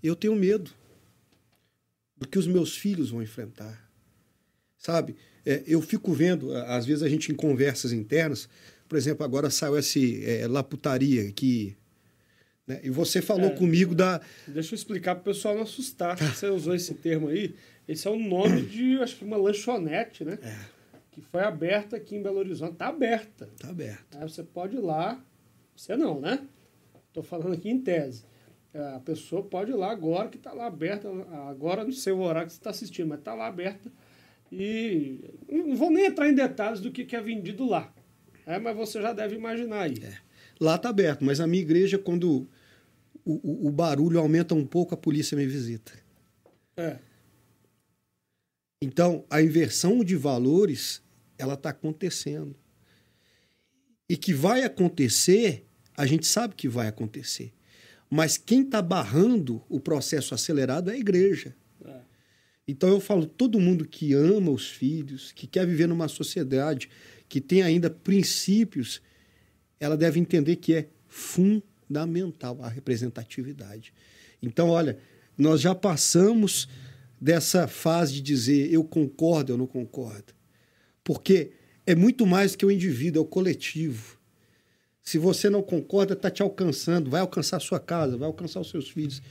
eu 0.01 0.15
tenho 0.15 0.36
medo 0.36 0.72
do 2.15 2.27
que 2.27 2.39
os 2.39 2.48
meus 2.48 2.75
filhos 2.75 3.10
vão 3.10 3.22
enfrentar. 3.22 3.88
Sabe? 4.77 5.15
É, 5.46 5.63
eu 5.67 5.81
fico 5.81 6.13
vendo, 6.13 6.55
às 6.55 6.86
vezes 6.86 7.03
a 7.03 7.10
gente 7.10 7.31
em 7.31 7.36
conversas 7.36 7.91
internas, 7.91 8.48
por 8.88 8.98
exemplo, 8.98 9.24
agora 9.24 9.50
saiu 9.50 9.77
esse 9.77 10.24
é, 10.25 10.48
laputaria 10.48 11.32
que. 11.32 11.75
Né? 12.65 12.79
E 12.84 12.89
você 12.89 13.22
falou 13.22 13.50
é, 13.50 13.56
comigo 13.56 13.94
da. 13.94 14.22
Deixa 14.48 14.74
eu 14.74 14.77
explicar 14.77 15.15
para 15.15 15.22
o 15.22 15.25
pessoal 15.25 15.56
não 15.56 15.63
assustar. 15.63 16.17
Tá. 16.17 16.25
Você 16.25 16.48
usou 16.48 16.75
esse 16.75 16.94
termo 16.94 17.27
aí. 17.27 17.56
Esse 17.88 18.08
é 18.08 18.12
o 18.12 18.20
nome 18.20 18.63
de, 18.63 19.01
acho 19.01 19.15
que 19.17 19.24
uma 19.24 19.38
lanchonete, 19.38 20.25
né? 20.25 20.38
É. 20.41 20.56
Que 21.12 21.22
foi 21.22 21.41
aberta 21.41 21.96
aqui 21.96 22.15
em 22.15 22.22
Belo 22.22 22.38
Horizonte. 22.38 22.74
Está 22.74 22.88
aberta. 22.88 23.50
Está 23.53 23.70
aberta. 23.70 24.20
Aí 24.20 24.29
você 24.29 24.44
pode 24.44 24.75
ir 24.75 24.82
lá. 24.82 25.24
Você 25.75 25.96
não, 25.96 26.20
né? 26.20 26.46
Estou 27.08 27.24
falando 27.24 27.53
aqui 27.53 27.70
em 27.70 27.79
tese. 27.79 28.24
É, 28.74 28.96
a 28.96 29.00
pessoa 29.00 29.41
pode 29.41 29.72
ir 29.72 29.75
lá 29.75 29.91
agora, 29.91 30.27
que 30.27 30.38
está 30.38 30.53
lá 30.53 30.67
aberta, 30.67 31.10
agora 31.50 31.84
não 31.84 31.91
sei 31.91 32.13
o 32.13 32.20
horário 32.20 32.48
que 32.48 32.53
você 32.53 32.60
está 32.60 32.70
assistindo, 32.70 33.08
mas 33.08 33.20
está 33.20 33.34
lá 33.34 33.48
aberta. 33.48 33.91
E 34.51 35.20
não 35.50 35.75
vou 35.75 35.89
nem 35.89 36.06
entrar 36.06 36.29
em 36.29 36.36
detalhes 36.36 36.79
do 36.79 36.91
que, 36.91 37.03
que 37.03 37.15
é 37.15 37.22
vendido 37.22 37.65
lá. 37.65 37.91
É, 38.48 38.58
mas 38.58 38.77
você 38.77 39.01
já 39.01 39.12
deve 39.12 39.36
imaginar 39.36 39.82
aí. 39.82 40.01
É. 40.01 40.18
Lá 40.58 40.77
está 40.77 40.88
aberto, 40.88 41.24
mas 41.24 41.42
a 41.42 41.46
minha 41.46 41.62
igreja, 41.62 42.00
quando 42.00 42.48
o, 43.25 43.34
o, 43.34 43.68
o, 43.68 43.72
barulho 43.72 44.18
aumenta 44.18 44.56
um 44.56 44.66
pouco, 44.66 44.94
a 44.94 44.98
polícia 44.98 45.36
me 45.36 45.46
visita. 45.46 45.92
É. 46.77 46.98
Então, 48.82 49.25
a 49.30 49.42
inversão 49.42 50.01
de 50.01 50.16
valores, 50.16 51.04
ela 51.38 51.56
está 51.56 51.72
acontecendo. 51.72 52.56
E 54.10 54.16
que 54.16 54.34
vai 54.34 54.63
acontecer, 54.63 55.66
a 55.98 56.06
gente 56.06 56.25
sabe 56.25 56.56
que 56.56 56.70
vai 56.70 56.88
acontecer. 56.88 57.54
Mas 58.10 58.38
quem 58.38 58.62
está 58.62 58.82
barrando 58.82 59.62
o 59.68 59.77
processo 59.77 60.34
acelerado 60.34 60.89
é 60.89 60.94
a 60.94 60.98
igreja. 60.98 61.54
É. 61.84 62.00
Então 62.66 62.88
eu 62.88 63.01
falo, 63.01 63.25
todo 63.25 63.60
mundo 63.60 63.86
que 63.86 64.13
ama 64.13 64.51
os 64.51 64.70
filhos, 64.70 65.34
que 65.34 65.46
quer 65.46 65.68
viver 65.68 65.88
numa 65.88 66.08
sociedade 66.08 66.89
que 67.27 67.41
tem 67.41 67.62
ainda 67.62 67.89
princípios, 67.89 69.01
ela 69.79 69.98
deve 69.98 70.19
entender 70.19 70.55
que 70.57 70.74
é 70.74 70.88
fundamental 71.07 72.57
a 72.62 72.69
representatividade. 72.69 73.93
Então, 74.41 74.69
olha, 74.69 74.98
nós 75.38 75.62
já 75.62 75.75
passamos 75.75 76.67
dessa 77.19 77.67
fase 77.67 78.13
de 78.13 78.22
dizer 78.22 78.72
eu 78.72 78.84
concordo, 78.84 79.53
eu 79.53 79.57
não 79.57 79.67
concordo. 79.67 80.34
Porque 81.03 81.51
é 81.86 81.96
muito 81.96 82.25
mais 82.25 82.55
que 82.55 82.65
o 82.65 82.72
indivíduo, 82.72 83.22
é 83.22 83.25
o 83.25 83.27
coletivo. 83.27 84.17
Se 85.01 85.17
você 85.17 85.50
não 85.50 85.63
concorda, 85.63 86.13
está 86.13 86.29
te 86.29 86.41
alcançando, 86.41 87.10
vai 87.10 87.22
alcançar 87.22 87.57
a 87.57 87.62
sua 87.62 87.79
casa, 87.79 88.17
vai 88.17 88.27
alcançar 88.27 88.60
os 88.60 88.69
seus 88.69 88.89
filhos. 88.89 89.22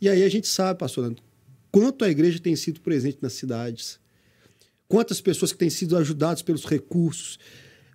E 0.00 0.08
aí 0.08 0.22
a 0.22 0.28
gente 0.28 0.46
sabe, 0.46 0.78
pastor 0.78 1.02
Leandro, 1.02 1.24
quanto 1.72 2.04
a 2.04 2.08
igreja 2.08 2.38
tem 2.38 2.54
sido 2.54 2.80
presente 2.80 3.18
nas 3.20 3.32
cidades, 3.32 3.98
quantas 4.88 5.20
pessoas 5.20 5.52
que 5.52 5.58
têm 5.58 5.70
sido 5.70 5.96
ajudadas 5.96 6.42
pelos 6.42 6.64
recursos, 6.64 7.38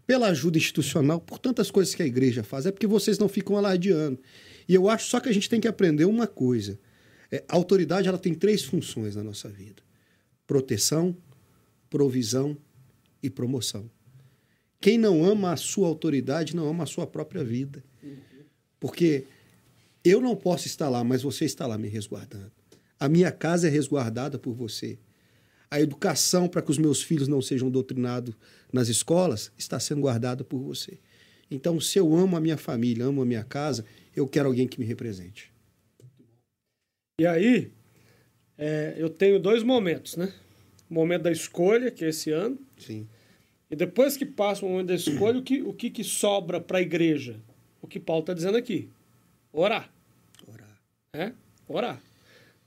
pela 0.06 0.28
ajuda 0.28 0.58
institucional, 0.58 1.20
por 1.22 1.40
tantas 1.40 1.72
coisas 1.72 1.96
que 1.96 2.04
a 2.04 2.06
igreja 2.06 2.44
faz. 2.44 2.66
É 2.66 2.72
porque 2.72 2.88
vocês 2.88 3.18
não 3.18 3.30
ficam 3.30 3.58
alardeando. 3.58 4.20
E 4.68 4.74
eu 4.74 4.90
acho 4.90 5.08
só 5.08 5.20
que 5.20 5.30
a 5.30 5.34
gente 5.34 5.50
tem 5.50 5.60
que 5.60 5.68
aprender 5.68 6.06
uma 6.06 6.28
coisa. 6.28 6.80
É, 7.32 7.44
a 7.48 7.56
autoridade 7.56 8.08
ela 8.08 8.18
tem 8.18 8.34
três 8.34 8.64
funções 8.64 9.16
na 9.16 9.24
nossa 9.24 9.48
vida: 9.50 9.82
proteção, 10.46 11.16
provisão 11.90 12.58
e 13.24 13.30
promoção. 13.30 13.90
Quem 14.80 14.98
não 14.98 15.24
ama 15.24 15.54
a 15.54 15.58
sua 15.58 15.88
autoridade 15.88 16.56
não 16.56 16.68
ama 16.68 16.84
a 16.84 16.88
sua 16.88 17.06
própria 17.06 17.44
vida. 17.44 17.84
Porque 18.80 19.26
eu 20.04 20.20
não 20.20 20.36
posso 20.36 20.66
estar 20.66 20.90
lá, 20.90 21.04
mas 21.04 21.22
você 21.22 21.46
está 21.46 21.68
lá 21.68 21.78
me 21.78 21.88
resguardando. 21.88 22.52
A 23.00 23.08
minha 23.08 23.32
casa 23.32 23.68
é 23.68 23.70
resguardada 23.70 24.40
por 24.40 24.54
você. 24.54 24.98
A 25.72 25.80
educação 25.80 26.48
para 26.48 26.62
que 26.62 26.70
os 26.70 26.78
meus 26.78 27.02
filhos 27.02 27.28
não 27.28 27.42
sejam 27.42 27.72
doutrinados 27.72 28.36
nas 28.72 28.90
escolas 28.90 29.52
está 29.58 29.80
sendo 29.80 30.02
guardada 30.02 30.44
por 30.44 30.60
você. 30.60 31.00
Então, 31.50 31.80
se 31.80 31.98
eu 31.98 32.14
amo 32.14 32.36
a 32.36 32.42
minha 32.42 32.58
família, 32.58 33.06
amo 33.06 33.22
a 33.22 33.26
minha 33.26 33.44
casa, 33.44 33.86
eu 34.16 34.28
quero 34.28 34.50
alguém 34.50 34.68
que 34.68 34.80
me 34.80 34.86
represente. 34.86 35.52
E 37.20 37.26
aí, 37.26 37.72
é, 38.58 38.96
eu 38.98 39.10
tenho 39.10 39.40
dois 39.40 39.64
momentos, 39.64 40.18
né? 40.18 40.34
O 40.90 40.94
momento 40.94 41.24
da 41.24 41.32
escolha, 41.32 41.90
que 41.90 42.04
é 42.04 42.10
esse 42.10 42.32
ano. 42.32 42.60
Sim 42.78 43.08
e 43.72 43.76
depois 43.76 44.18
que 44.18 44.26
passa 44.26 44.66
o 44.66 44.70
momento 44.70 44.88
da 44.88 44.96
escolha, 44.96 45.40
o 45.40 45.42
que, 45.42 45.62
o 45.62 45.74
que, 45.74 45.90
que 45.90 46.04
sobra 46.04 46.60
para 46.60 46.80
a 46.80 46.82
igreja? 46.82 47.40
O 47.82 47.88
que 47.88 48.02
Paulo 48.02 48.20
está 48.20 48.34
dizendo 48.34 48.58
aqui? 48.58 48.90
Orar. 49.54 49.90
Orar. 50.46 50.78
É? 51.14 51.32
Orar. 51.70 52.02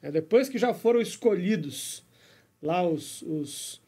É, 0.00 0.10
depois 0.10 0.48
que 0.48 0.56
já 0.56 0.72
foram 0.72 1.02
escolhidos 1.02 2.02
lá 2.64 2.82
os, 2.82 3.20
os 3.22 3.82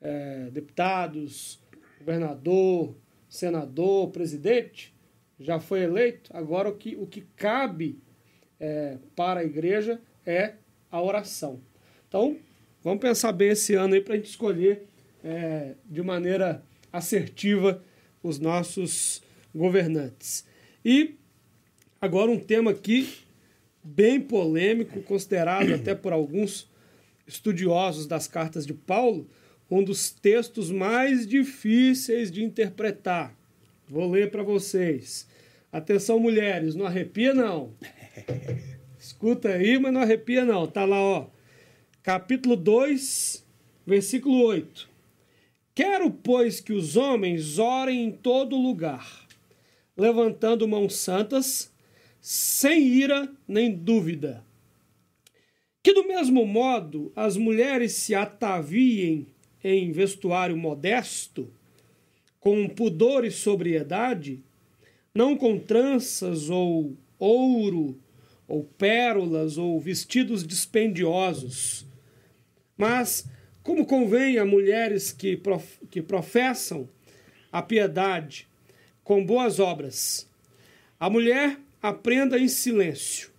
é, 0.00 0.48
deputados, 0.50 1.60
governador, 1.98 2.96
senador, 3.28 4.10
presidente, 4.10 4.92
já 5.38 5.60
foi 5.60 5.82
eleito, 5.82 6.30
agora 6.34 6.68
o 6.68 6.76
que, 6.76 6.96
o 6.96 7.06
que 7.06 7.20
cabe 7.36 7.98
é, 8.58 8.96
para 9.14 9.40
a 9.40 9.44
igreja 9.44 10.00
é 10.24 10.54
a 10.90 11.00
oração. 11.02 11.60
Então, 12.08 12.36
vamos 12.82 13.00
pensar 13.00 13.32
bem 13.32 13.50
esse 13.50 13.74
ano 13.74 13.94
aí 13.94 14.00
para 14.00 14.14
a 14.14 14.16
gente 14.16 14.30
escolher 14.30 14.86
é, 15.22 15.74
de 15.84 16.02
maneira 16.02 16.62
assertiva 16.92 17.82
os 18.22 18.38
nossos 18.38 19.22
governantes. 19.54 20.46
E 20.84 21.16
agora 22.00 22.30
um 22.30 22.38
tema 22.38 22.70
aqui 22.70 23.12
bem 23.82 24.20
polêmico, 24.20 25.02
considerado 25.02 25.74
até 25.74 25.94
por 25.94 26.12
alguns 26.12 26.71
estudiosos 27.26 28.06
das 28.06 28.26
cartas 28.26 28.66
de 28.66 28.74
Paulo, 28.74 29.28
um 29.70 29.82
dos 29.82 30.10
textos 30.10 30.70
mais 30.70 31.26
difíceis 31.26 32.30
de 32.30 32.44
interpretar. 32.44 33.34
Vou 33.88 34.10
ler 34.10 34.30
para 34.30 34.42
vocês. 34.42 35.26
Atenção, 35.70 36.18
mulheres, 36.18 36.74
não 36.74 36.86
arrepia 36.86 37.32
não. 37.32 37.72
Escuta 38.98 39.48
aí, 39.48 39.78
mas 39.78 39.92
não 39.92 40.02
arrepia 40.02 40.44
não. 40.44 40.66
Tá 40.66 40.84
lá, 40.84 41.00
ó. 41.00 41.26
Capítulo 42.02 42.56
2, 42.56 43.44
versículo 43.86 44.44
8. 44.44 44.88
Quero, 45.74 46.10
pois, 46.10 46.60
que 46.60 46.72
os 46.72 46.96
homens 46.96 47.58
orem 47.58 48.04
em 48.04 48.12
todo 48.12 48.56
lugar, 48.56 49.26
levantando 49.96 50.68
mãos 50.68 50.96
santas, 50.96 51.72
sem 52.20 52.86
ira 52.86 53.32
nem 53.48 53.74
dúvida. 53.74 54.44
Que 55.82 55.92
do 55.92 56.06
mesmo 56.06 56.46
modo 56.46 57.10
as 57.16 57.36
mulheres 57.36 57.92
se 57.92 58.14
ataviem 58.14 59.26
em 59.64 59.90
vestuário 59.90 60.56
modesto, 60.56 61.50
com 62.38 62.68
pudor 62.68 63.24
e 63.24 63.30
sobriedade, 63.30 64.40
não 65.14 65.36
com 65.36 65.58
tranças 65.58 66.50
ou 66.50 66.96
ouro, 67.18 67.98
ou 68.48 68.64
pérolas, 68.64 69.56
ou 69.56 69.78
vestidos 69.80 70.46
dispendiosos, 70.46 71.86
mas 72.76 73.26
como 73.62 73.86
convém 73.86 74.38
a 74.38 74.44
mulheres 74.44 75.12
que, 75.12 75.36
prof, 75.36 75.78
que 75.90 76.02
professam 76.02 76.88
a 77.50 77.62
piedade 77.62 78.48
com 79.04 79.24
boas 79.24 79.60
obras. 79.60 80.28
A 80.98 81.08
mulher 81.08 81.58
aprenda 81.80 82.38
em 82.38 82.48
silêncio, 82.48 83.30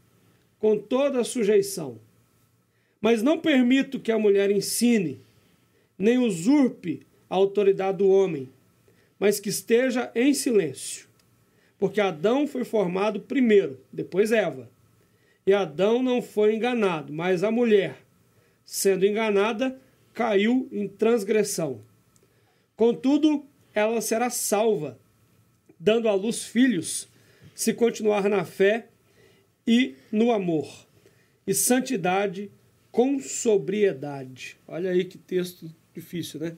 com 0.60 0.78
toda 0.78 1.22
a 1.22 1.26
sujeição. 1.26 2.00
Mas 3.04 3.22
não 3.22 3.38
permito 3.38 4.00
que 4.00 4.14
a 4.14 4.18
mulher 4.18 4.50
ensine, 4.50 5.20
nem 5.98 6.18
usurpe 6.18 7.06
a 7.30 7.36
autoridade 7.36 7.98
do 7.98 8.08
homem, 8.08 8.50
mas 9.20 9.42
que 9.42 9.50
esteja 9.50 10.10
em 10.16 10.34
silêncio. 10.34 11.06
Porque 11.78 12.00
Adão 12.00 12.48
foi 12.48 12.64
formado 12.64 13.20
primeiro, 13.20 13.78
depois 13.92 14.32
Eva. 14.32 14.72
E 15.46 15.52
Adão 15.52 16.02
não 16.02 16.22
foi 16.22 16.56
enganado, 16.56 17.12
mas 17.12 17.44
a 17.44 17.52
mulher, 17.52 17.98
sendo 18.64 19.06
enganada, 19.06 19.78
caiu 20.14 20.70
em 20.72 20.88
transgressão. 20.88 21.82
Contudo, 22.74 23.46
ela 23.74 24.00
será 24.00 24.30
salva, 24.30 24.98
dando 25.78 26.08
à 26.08 26.14
luz 26.14 26.46
filhos, 26.46 27.10
se 27.54 27.74
continuar 27.74 28.30
na 28.30 28.46
fé 28.46 28.88
e 29.68 29.94
no 30.10 30.32
amor, 30.32 30.88
e 31.46 31.54
santidade 31.54 32.50
com 32.94 33.20
sobriedade. 33.20 34.56
Olha 34.68 34.92
aí 34.92 35.04
que 35.04 35.18
texto 35.18 35.68
difícil, 35.96 36.40
né? 36.40 36.56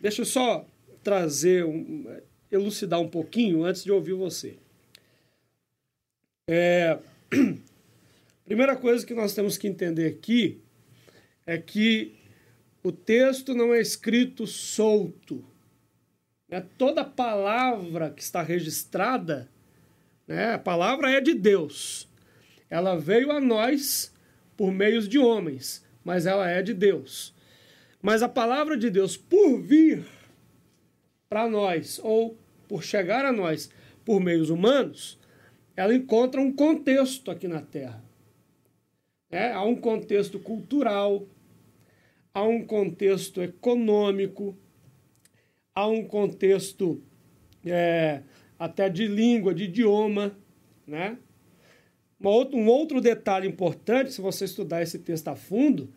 Deixa 0.00 0.22
eu 0.22 0.26
só 0.26 0.66
trazer, 1.04 1.64
um, 1.64 2.04
elucidar 2.50 3.00
um 3.00 3.08
pouquinho 3.08 3.64
antes 3.64 3.84
de 3.84 3.92
ouvir 3.92 4.14
você. 4.14 4.56
É, 6.48 6.98
primeira 8.44 8.74
coisa 8.74 9.06
que 9.06 9.14
nós 9.14 9.34
temos 9.34 9.56
que 9.56 9.68
entender 9.68 10.08
aqui 10.08 10.60
é 11.46 11.56
que 11.56 12.12
o 12.82 12.90
texto 12.90 13.54
não 13.54 13.72
é 13.72 13.80
escrito 13.80 14.48
solto. 14.48 15.44
Né? 16.48 16.66
Toda 16.76 17.04
palavra 17.04 18.10
que 18.10 18.20
está 18.20 18.42
registrada, 18.42 19.48
né? 20.26 20.54
a 20.54 20.58
palavra 20.58 21.08
é 21.08 21.20
de 21.20 21.34
Deus. 21.34 22.08
Ela 22.68 22.98
veio 22.98 23.30
a 23.30 23.40
nós 23.40 24.11
por 24.62 24.70
meios 24.70 25.08
de 25.08 25.18
homens, 25.18 25.84
mas 26.04 26.24
ela 26.24 26.48
é 26.48 26.62
de 26.62 26.72
Deus. 26.72 27.34
Mas 28.00 28.22
a 28.22 28.28
palavra 28.28 28.76
de 28.76 28.90
Deus, 28.90 29.16
por 29.16 29.60
vir 29.60 30.04
para 31.28 31.50
nós, 31.50 31.98
ou 32.00 32.38
por 32.68 32.84
chegar 32.84 33.24
a 33.24 33.32
nós 33.32 33.72
por 34.04 34.20
meios 34.20 34.50
humanos, 34.50 35.18
ela 35.74 35.92
encontra 35.92 36.40
um 36.40 36.52
contexto 36.52 37.28
aqui 37.28 37.48
na 37.48 37.60
Terra. 37.60 38.04
É, 39.32 39.50
há 39.50 39.64
um 39.64 39.74
contexto 39.74 40.38
cultural, 40.38 41.26
há 42.32 42.44
um 42.44 42.64
contexto 42.64 43.42
econômico, 43.42 44.56
há 45.74 45.88
um 45.88 46.04
contexto 46.04 47.02
é, 47.66 48.22
até 48.56 48.88
de 48.88 49.08
língua, 49.08 49.52
de 49.52 49.64
idioma, 49.64 50.38
né? 50.86 51.18
Um 52.28 52.66
outro 52.66 53.00
detalhe 53.00 53.48
importante, 53.48 54.12
se 54.12 54.20
você 54.20 54.44
estudar 54.44 54.82
esse 54.82 54.98
texto 54.98 55.28
a 55.28 55.36
fundo, 55.36 55.88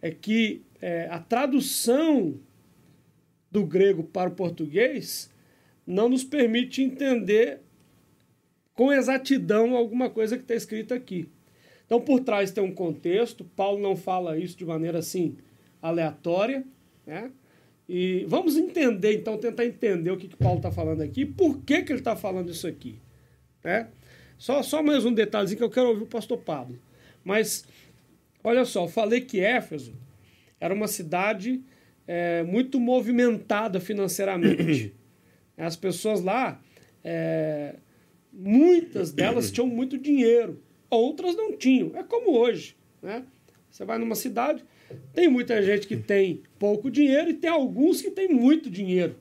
é 0.00 0.10
que 0.10 0.62
é, 0.80 1.08
a 1.10 1.18
tradução 1.18 2.38
do 3.50 3.64
grego 3.64 4.04
para 4.04 4.30
o 4.30 4.34
português 4.34 5.30
não 5.86 6.08
nos 6.08 6.24
permite 6.24 6.82
entender 6.82 7.60
com 8.74 8.92
exatidão 8.92 9.76
alguma 9.76 10.10
coisa 10.10 10.36
que 10.36 10.42
está 10.42 10.54
escrita 10.54 10.94
aqui. 10.94 11.28
Então, 11.86 12.00
por 12.00 12.20
trás 12.20 12.50
tem 12.50 12.64
um 12.64 12.74
contexto, 12.74 13.44
Paulo 13.44 13.80
não 13.80 13.96
fala 13.96 14.38
isso 14.38 14.56
de 14.56 14.64
maneira 14.64 14.98
assim 14.98 15.36
aleatória, 15.80 16.64
né? 17.06 17.30
E 17.88 18.24
vamos 18.28 18.56
entender, 18.56 19.12
então, 19.12 19.36
tentar 19.36 19.66
entender 19.66 20.10
o 20.10 20.16
que, 20.16 20.28
que 20.28 20.36
Paulo 20.36 20.56
está 20.56 20.72
falando 20.72 21.02
aqui 21.02 21.26
por 21.26 21.58
que, 21.58 21.82
que 21.82 21.92
ele 21.92 22.00
está 22.00 22.16
falando 22.16 22.50
isso 22.50 22.66
aqui. 22.66 22.98
Né? 23.62 23.88
Só, 24.38 24.62
só 24.62 24.82
mais 24.82 25.04
um 25.04 25.12
detalhezinho 25.12 25.58
que 25.58 25.64
eu 25.64 25.70
quero 25.70 25.88
ouvir 25.88 26.02
o 26.02 26.06
pastor 26.06 26.38
Pablo. 26.38 26.78
Mas, 27.24 27.66
olha 28.42 28.64
só, 28.64 28.84
eu 28.84 28.88
falei 28.88 29.20
que 29.20 29.40
Éfeso 29.40 29.94
era 30.60 30.74
uma 30.74 30.88
cidade 30.88 31.62
é, 32.06 32.42
muito 32.42 32.78
movimentada 32.78 33.80
financeiramente. 33.80 34.94
As 35.56 35.76
pessoas 35.76 36.20
lá, 36.20 36.60
é, 37.02 37.76
muitas 38.32 39.12
delas 39.12 39.50
tinham 39.50 39.66
muito 39.66 39.96
dinheiro, 39.96 40.60
outras 40.90 41.36
não 41.36 41.56
tinham. 41.56 41.92
É 41.94 42.02
como 42.02 42.36
hoje. 42.36 42.76
Né? 43.00 43.24
Você 43.70 43.84
vai 43.84 43.98
numa 43.98 44.14
cidade, 44.14 44.64
tem 45.12 45.28
muita 45.28 45.62
gente 45.62 45.86
que 45.86 45.96
tem 45.96 46.42
pouco 46.58 46.90
dinheiro 46.90 47.30
e 47.30 47.34
tem 47.34 47.50
alguns 47.50 48.02
que 48.02 48.10
têm 48.10 48.28
muito 48.28 48.68
dinheiro. 48.68 49.16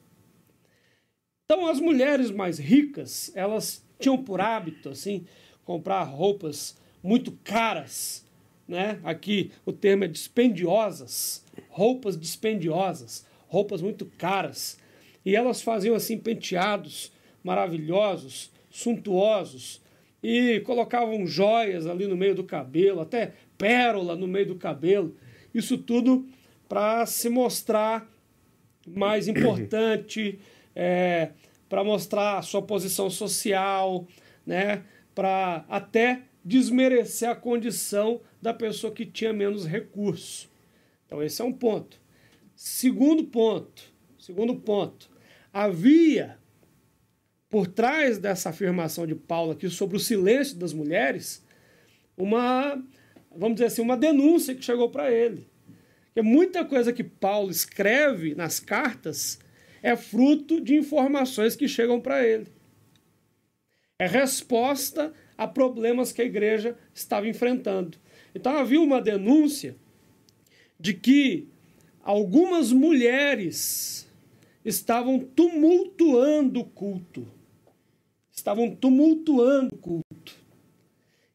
Então, 1.45 1.67
as 1.67 1.79
mulheres 1.79 2.31
mais 2.31 2.57
ricas, 2.57 3.31
elas 3.35 3.85
tinham 3.99 4.21
por 4.23 4.41
hábito, 4.41 4.89
assim, 4.89 5.25
comprar 5.63 6.03
roupas 6.03 6.77
muito 7.01 7.31
caras, 7.43 8.25
né? 8.67 8.99
Aqui 9.03 9.51
o 9.65 9.73
termo 9.73 10.03
é 10.03 10.07
dispendiosas, 10.07 11.43
roupas 11.69 12.17
dispendiosas, 12.17 13.25
roupas 13.47 13.81
muito 13.81 14.05
caras. 14.17 14.77
E 15.25 15.35
elas 15.35 15.61
faziam 15.61 15.95
assim 15.95 16.17
penteados 16.17 17.11
maravilhosos, 17.43 18.51
suntuosos, 18.69 19.81
e 20.23 20.61
colocavam 20.61 21.27
joias 21.27 21.85
ali 21.85 22.07
no 22.07 22.15
meio 22.15 22.33
do 22.33 22.45
cabelo, 22.45 23.01
até 23.01 23.33
pérola 23.57 24.15
no 24.15 24.27
meio 24.27 24.47
do 24.47 24.55
cabelo. 24.55 25.15
Isso 25.53 25.77
tudo 25.77 26.25
para 26.69 27.05
se 27.05 27.29
mostrar 27.29 28.09
mais 28.87 29.27
importante, 29.27 30.39
é, 30.75 31.31
para 31.73 31.83
mostrar 31.83 32.37
a 32.37 32.43
sua 32.43 32.61
posição 32.61 33.09
social, 33.09 34.07
né? 34.45 34.83
para 35.15 35.65
até 35.67 36.21
desmerecer 36.45 37.27
a 37.27 37.35
condição 37.35 38.21
da 38.39 38.53
pessoa 38.53 38.93
que 38.93 39.07
tinha 39.07 39.33
menos 39.33 39.65
recurso. 39.65 40.47
Então 41.03 41.23
esse 41.23 41.41
é 41.41 41.43
um 41.43 41.51
ponto. 41.51 41.99
Segundo 42.55 43.23
ponto, 43.23 43.91
segundo 44.19 44.53
ponto, 44.53 45.09
havia 45.51 46.37
por 47.49 47.65
trás 47.65 48.19
dessa 48.19 48.49
afirmação 48.49 49.07
de 49.07 49.15
Paulo 49.15 49.53
aqui 49.53 49.67
sobre 49.67 49.97
o 49.97 49.99
silêncio 49.99 50.55
das 50.57 50.73
mulheres 50.73 51.43
uma 52.15 52.79
vamos 53.35 53.55
dizer 53.55 53.65
assim, 53.65 53.81
uma 53.81 53.97
denúncia 53.97 54.53
que 54.53 54.63
chegou 54.63 54.91
para 54.91 55.11
ele. 55.11 55.47
Que 56.13 56.21
muita 56.21 56.63
coisa 56.63 56.93
que 56.93 57.03
Paulo 57.03 57.49
escreve 57.49 58.35
nas 58.35 58.59
cartas 58.59 59.39
é 59.83 59.97
fruto 59.97 60.61
de 60.61 60.75
informações 60.75 61.57
que 61.57 61.67
chegam 61.67 61.99
para 61.99 62.25
ele. 62.25 62.47
É 63.99 64.07
resposta 64.07 65.13
a 65.37 65.45
problemas 65.45 66.13
que 66.13 66.21
a 66.21 66.25
igreja 66.25 66.77
estava 66.95 67.27
enfrentando. 67.27 67.97
Então 68.33 68.57
havia 68.57 68.79
uma 68.79 69.01
denúncia 69.01 69.75
de 70.79 70.93
que 70.93 71.47
algumas 72.01 72.71
mulheres 72.71 74.07
estavam 74.63 75.19
tumultuando 75.19 76.61
o 76.61 76.65
culto, 76.65 77.27
estavam 78.31 78.73
tumultuando 78.73 79.75
o 79.75 79.77
culto. 79.77 80.35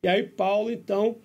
E 0.03 0.09
aí 0.09 0.23
Paulo, 0.23 0.71
então, 0.71 1.19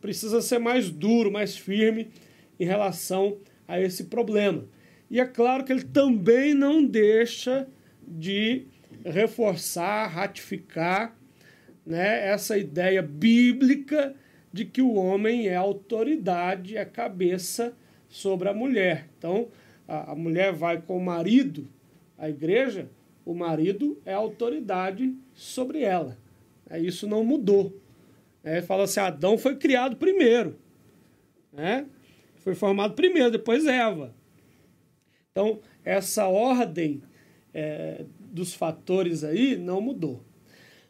precisa 0.00 0.42
ser 0.42 0.58
mais 0.58 0.90
duro, 0.90 1.30
mais 1.30 1.56
firme 1.56 2.10
em 2.58 2.64
relação 2.64 3.38
a 3.66 3.80
esse 3.80 4.04
problema. 4.04 4.66
E 5.10 5.20
é 5.20 5.26
claro 5.26 5.64
que 5.64 5.72
ele 5.72 5.84
também 5.84 6.54
não 6.54 6.84
deixa 6.84 7.68
de 8.06 8.66
reforçar, 9.04 10.06
ratificar 10.06 11.16
né, 11.84 12.26
essa 12.28 12.56
ideia 12.56 13.02
bíblica 13.02 14.14
de 14.52 14.64
que 14.64 14.80
o 14.80 14.94
homem 14.94 15.48
é 15.48 15.56
autoridade, 15.56 16.76
é 16.76 16.84
cabeça 16.84 17.76
sobre 18.08 18.48
a 18.48 18.54
mulher. 18.54 19.08
Então, 19.18 19.48
a, 19.86 20.12
a 20.12 20.14
mulher 20.14 20.52
vai 20.52 20.80
com 20.80 20.96
o 20.96 21.04
marido 21.04 21.68
à 22.16 22.28
igreja, 22.28 22.88
o 23.24 23.34
marido 23.34 24.00
é 24.04 24.14
autoridade 24.14 25.14
sobre 25.34 25.82
ela. 25.82 26.16
É, 26.70 26.78
isso 26.78 27.06
não 27.06 27.24
mudou. 27.24 27.76
É, 28.42 28.60
fala 28.62 28.84
assim: 28.84 29.00
Adão 29.00 29.36
foi 29.36 29.56
criado 29.56 29.96
primeiro. 29.96 30.56
Né? 31.52 31.86
Foi 32.36 32.54
formado 32.54 32.94
primeiro, 32.94 33.30
depois 33.30 33.66
Eva. 33.66 34.14
Então, 35.36 35.58
essa 35.84 36.28
ordem 36.28 37.02
é, 37.52 38.04
dos 38.20 38.54
fatores 38.54 39.24
aí 39.24 39.56
não 39.56 39.80
mudou. 39.80 40.22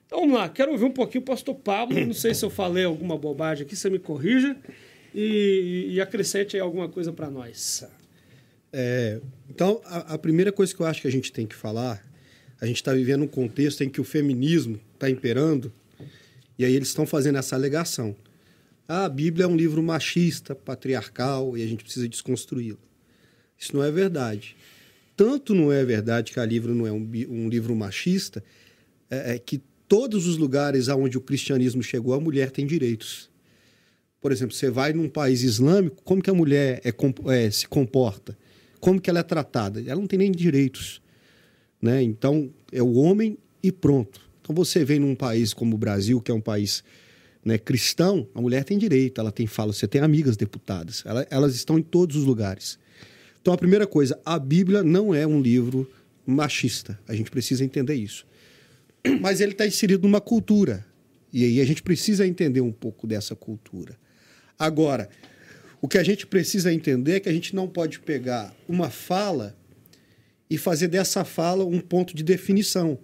Então 0.05 0.21
vamos 0.21 0.37
lá, 0.37 0.51
quero 0.51 0.73
ouvir 0.73 0.85
um 0.85 0.91
pouquinho 0.91 1.23
o 1.23 1.25
pastor 1.25 1.55
Pablo. 1.55 1.99
Não 2.05 2.13
sei 2.13 2.35
se 2.35 2.45
eu 2.45 2.51
falei 2.51 2.85
alguma 2.85 3.17
bobagem 3.17 3.65
aqui, 3.65 3.75
você 3.75 3.89
me 3.89 3.99
corrija 3.99 4.55
e, 5.15 5.87
e 5.93 5.99
acrescente 5.99 6.57
aí 6.57 6.61
alguma 6.61 6.91
coisa 6.91 7.11
para 7.11 7.31
nós. 7.31 7.87
É, 8.71 9.19
então, 9.49 9.81
a, 9.87 10.13
a, 10.13 10.19
primeira 10.19 10.53
coisa 10.53 10.75
que 10.75 10.81
eu 10.83 10.85
acho 10.85 11.01
que 11.01 11.09
a 11.09 11.11
gente 11.11 11.33
tem 11.33 11.47
que 11.47 11.55
falar, 11.55 12.05
a 12.61 12.67
gente 12.67 12.77
está 12.77 12.93
vivendo 12.93 13.23
um 13.23 13.27
contexto 13.27 13.83
em 13.83 13.89
que 13.89 13.99
o 13.99 14.05
feminismo 14.05 14.79
está 14.93 15.09
imperando, 15.09 15.73
e 16.59 16.67
aí 16.67 16.75
eles 16.75 16.89
estão 16.89 17.07
fazendo 17.07 17.39
essa 17.39 17.57
alegação. 17.57 18.15
Ah, 18.87 19.07
a 19.07 19.09
Bíblia 19.09 19.45
é 19.45 19.49
um 19.49 19.57
livro 19.57 19.83
machista, 19.83 20.55
patriarcal, 20.55 21.57
e 21.57 21.63
a 21.63 21.67
gente 21.67 21.83
precisa 21.83 22.07
desconstruí-lo. 22.07 22.79
Isso 23.59 23.77
não 23.77 23.83
é 23.83 23.91
verdade. 23.91 24.57
Tanto 25.17 25.55
não 25.55 25.73
é 25.73 25.85
verdade 25.85 26.33
que 26.33 26.41
a 26.41 26.45
livro 26.45 26.75
não 26.75 26.87
é 26.87 26.93
um, 26.93 27.09
um 27.29 27.49
livro 27.49 27.75
machista, 27.75 28.43
é, 29.11 29.35
é 29.35 29.39
que 29.39 29.63
todos 29.89 30.27
os 30.27 30.37
lugares 30.37 30.89
aonde 30.89 31.17
o 31.17 31.21
cristianismo 31.21 31.83
chegou, 31.83 32.15
a 32.15 32.21
mulher 32.21 32.51
tem 32.51 32.67
direitos. 32.67 33.31
Por 34.21 34.33
exemplo, 34.33 34.55
você 34.55 34.71
vai 34.71 34.93
num 34.93 35.09
país 35.09 35.43
islâmico, 35.43 36.03
como 36.03 36.23
que 36.23 36.31
a 36.31 36.35
mulher 36.35 36.81
é, 36.85 36.93
é, 37.33 37.51
se 37.51 37.69
comporta? 37.69 38.37
Como 38.81 39.01
que 39.01 39.09
ela 39.09 39.21
é 39.21 39.23
tratada? 39.23 39.81
Ela 39.81 40.01
não 40.01 40.07
tem 40.07 40.19
nem 40.19 40.33
direitos. 40.33 41.01
Né? 41.81 42.03
Então, 42.03 42.53
é 42.73 42.83
o 42.83 42.95
homem 42.95 43.37
e 43.63 43.71
pronto. 43.71 44.21
Então, 44.41 44.55
você 44.55 44.85
vem 44.85 44.99
num 44.99 45.15
país 45.15 45.53
como 45.53 45.75
o 45.75 45.79
Brasil, 45.79 46.21
que 46.21 46.31
é 46.31 46.35
um 46.35 46.41
país 46.41 46.83
né, 47.45 47.59
cristão, 47.59 48.27
a 48.35 48.41
mulher 48.41 48.65
tem 48.65 48.79
direito, 48.79 49.21
ela 49.21 49.31
tem 49.31 49.47
fala, 49.47 49.73
você 49.73 49.87
tem 49.87 50.01
amigas 50.01 50.37
deputadas, 50.37 51.03
ela, 51.05 51.27
elas 51.31 51.55
estão 51.55 51.79
em 51.79 51.83
todos 51.83 52.17
os 52.17 52.25
lugares. 52.25 52.79
Então, 53.45 53.53
a 53.53 53.59
primeira 53.59 53.87
coisa, 53.87 54.19
a 54.25 54.39
Bíblia 54.39 54.83
não 54.83 55.15
é 55.15 55.27
um 55.27 55.39
livro 55.39 55.87
machista. 56.25 56.99
A 57.07 57.15
gente 57.15 57.31
precisa 57.31 57.63
entender 57.63 57.93
isso. 57.93 58.27
Mas 59.21 59.39
ele 59.39 59.53
está 59.53 59.67
inserido 59.67 60.05
numa 60.05 60.19
cultura. 60.19 60.83
E 61.31 61.45
aí 61.45 61.61
a 61.61 61.65
gente 61.67 61.83
precisa 61.83 62.27
entender 62.27 62.63
um 62.63 62.73
pouco 62.73 63.07
dessa 63.07 63.37
cultura. 63.37 63.99
Agora, 64.59 65.11
o 65.79 65.87
que 65.87 65.99
a 65.99 66.03
gente 66.03 66.27
precisa 66.27 66.73
entender 66.73 67.17
é 67.17 67.21
que 67.21 67.29
a 67.29 67.33
gente 67.35 67.55
não 67.55 67.69
pode 67.69 68.01
pegar 68.01 68.57
uma 68.67 68.89
fala 68.89 69.55
e 70.49 70.57
fazer 70.57 70.89
dessa 70.89 71.23
fala 71.23 71.67
um 71.67 71.81
ponto 71.81 72.17
de 72.17 72.23
definição. 72.23 72.99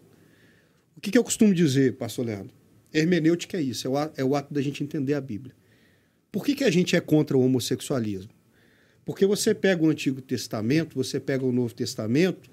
O 0.97 1.03
que, 1.03 1.11
que 1.11 1.19
eu 1.19 1.25
costumo 1.25 1.53
dizer, 1.53 1.99
pastor 1.99 2.25
Leandro? 2.25 2.55
Hermenêutica 2.95 3.59
é 3.59 3.61
isso, 3.61 3.87
é 3.87 3.91
o, 3.91 3.97
ato, 3.99 4.19
é 4.19 4.25
o 4.25 4.35
ato 4.35 4.55
da 4.55 4.63
gente 4.63 4.83
entender 4.83 5.13
a 5.13 5.21
Bíblia. 5.21 5.55
Por 6.33 6.43
que, 6.43 6.55
que 6.55 6.65
a 6.65 6.71
gente 6.71 6.97
é 6.97 7.01
contra 7.03 7.37
o 7.37 7.45
homossexualismo? 7.45 8.40
Porque 9.11 9.27
você 9.27 9.53
pega 9.53 9.83
o 9.83 9.89
Antigo 9.89 10.23
Testamento, 10.23 10.95
você 10.95 11.19
pega 11.19 11.45
o 11.45 11.51
Novo 11.51 11.75
Testamento, 11.75 12.49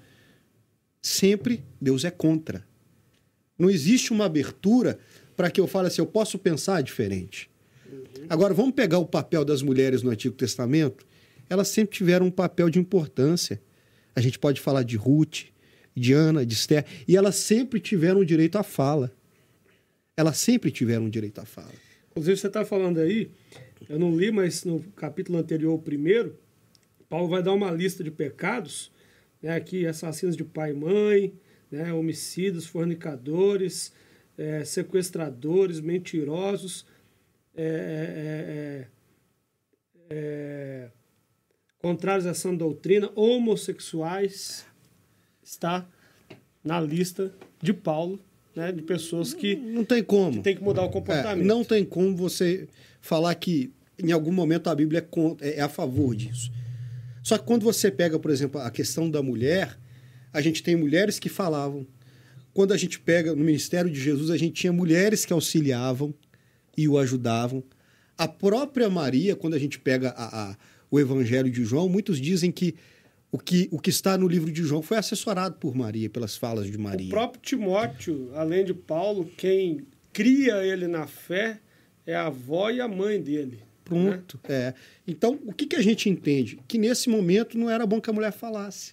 sempre 1.00 1.62
Deus 1.80 2.04
é 2.04 2.10
contra. 2.10 2.66
Não 3.56 3.70
existe 3.70 4.12
uma 4.12 4.24
abertura 4.24 4.98
para 5.36 5.52
que 5.52 5.60
eu 5.60 5.68
fale 5.68 5.86
assim, 5.86 6.00
eu 6.00 6.06
posso 6.06 6.36
pensar 6.36 6.82
diferente. 6.82 7.48
Agora, 8.28 8.52
vamos 8.52 8.74
pegar 8.74 8.98
o 8.98 9.06
papel 9.06 9.44
das 9.44 9.62
mulheres 9.62 10.02
no 10.02 10.10
Antigo 10.10 10.34
Testamento? 10.34 11.06
Elas 11.48 11.68
sempre 11.68 11.96
tiveram 11.96 12.26
um 12.26 12.30
papel 12.30 12.68
de 12.68 12.80
importância. 12.80 13.62
A 14.16 14.20
gente 14.20 14.36
pode 14.36 14.60
falar 14.60 14.82
de 14.82 14.96
Ruth, 14.96 15.44
de 15.94 16.12
Ana, 16.12 16.44
de 16.44 16.54
Esther, 16.54 16.84
e 17.06 17.16
elas 17.16 17.36
sempre 17.36 17.78
tiveram 17.78 18.24
direito 18.24 18.58
à 18.58 18.64
fala. 18.64 19.12
Elas 20.16 20.38
sempre 20.38 20.72
tiveram 20.72 21.08
direito 21.08 21.40
à 21.40 21.44
fala. 21.44 21.70
Inclusive, 22.10 22.36
você 22.36 22.48
está 22.48 22.64
falando 22.64 22.98
aí, 22.98 23.30
eu 23.88 23.96
não 23.96 24.12
li, 24.18 24.32
mas 24.32 24.64
no 24.64 24.80
capítulo 24.96 25.38
anterior, 25.38 25.72
o 25.72 25.78
primeiro, 25.78 26.36
Paulo 27.08 27.28
vai 27.28 27.42
dar 27.42 27.52
uma 27.52 27.70
lista 27.70 28.04
de 28.04 28.10
pecados, 28.10 28.92
né, 29.42 29.54
aqui, 29.54 29.86
assassinos 29.86 30.36
de 30.36 30.44
pai 30.44 30.70
e 30.70 30.74
mãe, 30.74 31.32
né, 31.70 31.92
homicidas, 31.92 32.66
fornicadores, 32.66 33.92
é, 34.36 34.64
sequestradores, 34.64 35.80
mentirosos, 35.80 36.86
é, 37.56 38.86
é, 40.10 40.14
é, 40.14 40.16
é 40.16 40.90
contrários 41.78 42.26
a 42.26 42.30
essa 42.30 42.52
doutrina, 42.52 43.10
homossexuais, 43.14 44.66
está 45.42 45.88
na 46.62 46.80
lista 46.80 47.32
de 47.62 47.72
Paulo, 47.72 48.20
né, 48.54 48.72
de 48.72 48.82
pessoas 48.82 49.32
que 49.32 49.54
não 49.56 49.84
tem 49.84 50.02
como 50.02 50.38
que 50.38 50.40
tem 50.42 50.56
que 50.56 50.62
mudar 50.62 50.82
o 50.82 50.90
comportamento. 50.90 51.44
É, 51.44 51.46
não 51.46 51.64
tem 51.64 51.84
como 51.84 52.16
você 52.16 52.68
falar 53.00 53.34
que 53.36 53.72
em 53.98 54.12
algum 54.12 54.32
momento 54.32 54.68
a 54.68 54.74
Bíblia 54.74 55.06
é 55.40 55.60
a 55.60 55.68
favor 55.68 56.14
disso. 56.14 56.50
Só 57.28 57.36
que 57.36 57.44
quando 57.44 57.62
você 57.62 57.90
pega, 57.90 58.18
por 58.18 58.30
exemplo, 58.30 58.58
a 58.58 58.70
questão 58.70 59.10
da 59.10 59.22
mulher, 59.22 59.78
a 60.32 60.40
gente 60.40 60.62
tem 60.62 60.74
mulheres 60.74 61.18
que 61.18 61.28
falavam. 61.28 61.86
Quando 62.54 62.72
a 62.72 62.76
gente 62.78 62.98
pega 62.98 63.34
no 63.34 63.44
ministério 63.44 63.90
de 63.90 64.00
Jesus, 64.00 64.30
a 64.30 64.36
gente 64.38 64.54
tinha 64.54 64.72
mulheres 64.72 65.26
que 65.26 65.32
auxiliavam 65.34 66.14
e 66.74 66.88
o 66.88 66.96
ajudavam. 66.96 67.62
A 68.16 68.26
própria 68.26 68.88
Maria, 68.88 69.36
quando 69.36 69.52
a 69.52 69.58
gente 69.58 69.78
pega 69.78 70.08
a, 70.16 70.52
a, 70.52 70.56
o 70.90 70.98
Evangelho 70.98 71.50
de 71.50 71.66
João, 71.66 71.86
muitos 71.86 72.18
dizem 72.18 72.50
que 72.50 72.74
o, 73.30 73.36
que 73.36 73.68
o 73.70 73.78
que 73.78 73.90
está 73.90 74.16
no 74.16 74.26
livro 74.26 74.50
de 74.50 74.62
João 74.62 74.80
foi 74.80 74.96
assessorado 74.96 75.56
por 75.56 75.74
Maria, 75.74 76.08
pelas 76.08 76.34
falas 76.34 76.64
de 76.64 76.78
Maria. 76.78 77.08
O 77.08 77.10
próprio 77.10 77.42
Timóteo, 77.42 78.30
além 78.36 78.64
de 78.64 78.72
Paulo, 78.72 79.30
quem 79.36 79.86
cria 80.14 80.64
ele 80.64 80.86
na 80.86 81.06
fé 81.06 81.60
é 82.06 82.16
a 82.16 82.28
avó 82.28 82.70
e 82.70 82.80
a 82.80 82.88
mãe 82.88 83.20
dele. 83.20 83.67
Pronto. 83.88 84.38
Né? 84.48 84.54
É. 84.54 84.74
Então, 85.06 85.38
o 85.46 85.52
que, 85.52 85.66
que 85.66 85.76
a 85.76 85.82
gente 85.82 86.08
entende? 86.08 86.60
Que 86.68 86.78
nesse 86.78 87.08
momento 87.08 87.58
não 87.58 87.70
era 87.70 87.86
bom 87.86 88.00
que 88.00 88.10
a 88.10 88.12
mulher 88.12 88.32
falasse. 88.32 88.92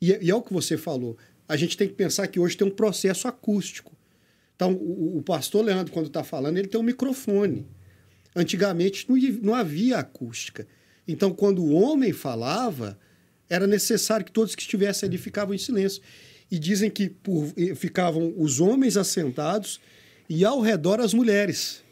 E, 0.00 0.16
e 0.22 0.30
é 0.30 0.34
o 0.34 0.42
que 0.42 0.52
você 0.52 0.76
falou. 0.76 1.16
A 1.48 1.56
gente 1.56 1.76
tem 1.76 1.88
que 1.88 1.94
pensar 1.94 2.26
que 2.28 2.40
hoje 2.40 2.56
tem 2.56 2.66
um 2.66 2.70
processo 2.70 3.28
acústico. 3.28 3.92
Então, 4.56 4.72
o, 4.72 5.18
o 5.18 5.22
pastor 5.22 5.64
Leandro, 5.64 5.92
quando 5.92 6.06
está 6.06 6.22
falando, 6.22 6.56
ele 6.58 6.68
tem 6.68 6.80
um 6.80 6.84
microfone. 6.84 7.66
Antigamente 8.34 9.06
não, 9.08 9.16
não 9.42 9.54
havia 9.54 9.98
acústica. 9.98 10.66
Então, 11.06 11.32
quando 11.32 11.62
o 11.62 11.72
homem 11.72 12.12
falava, 12.12 12.98
era 13.48 13.66
necessário 13.66 14.24
que 14.24 14.32
todos 14.32 14.54
que 14.54 14.62
estivessem 14.62 15.08
ali 15.08 15.18
ficavam 15.18 15.54
em 15.54 15.58
silêncio. 15.58 16.02
E 16.50 16.58
dizem 16.58 16.90
que 16.90 17.08
por, 17.08 17.52
ficavam 17.76 18.32
os 18.36 18.60
homens 18.60 18.96
assentados 18.96 19.80
e 20.28 20.44
ao 20.44 20.60
redor 20.60 21.00
as 21.00 21.12
mulheres. 21.12 21.83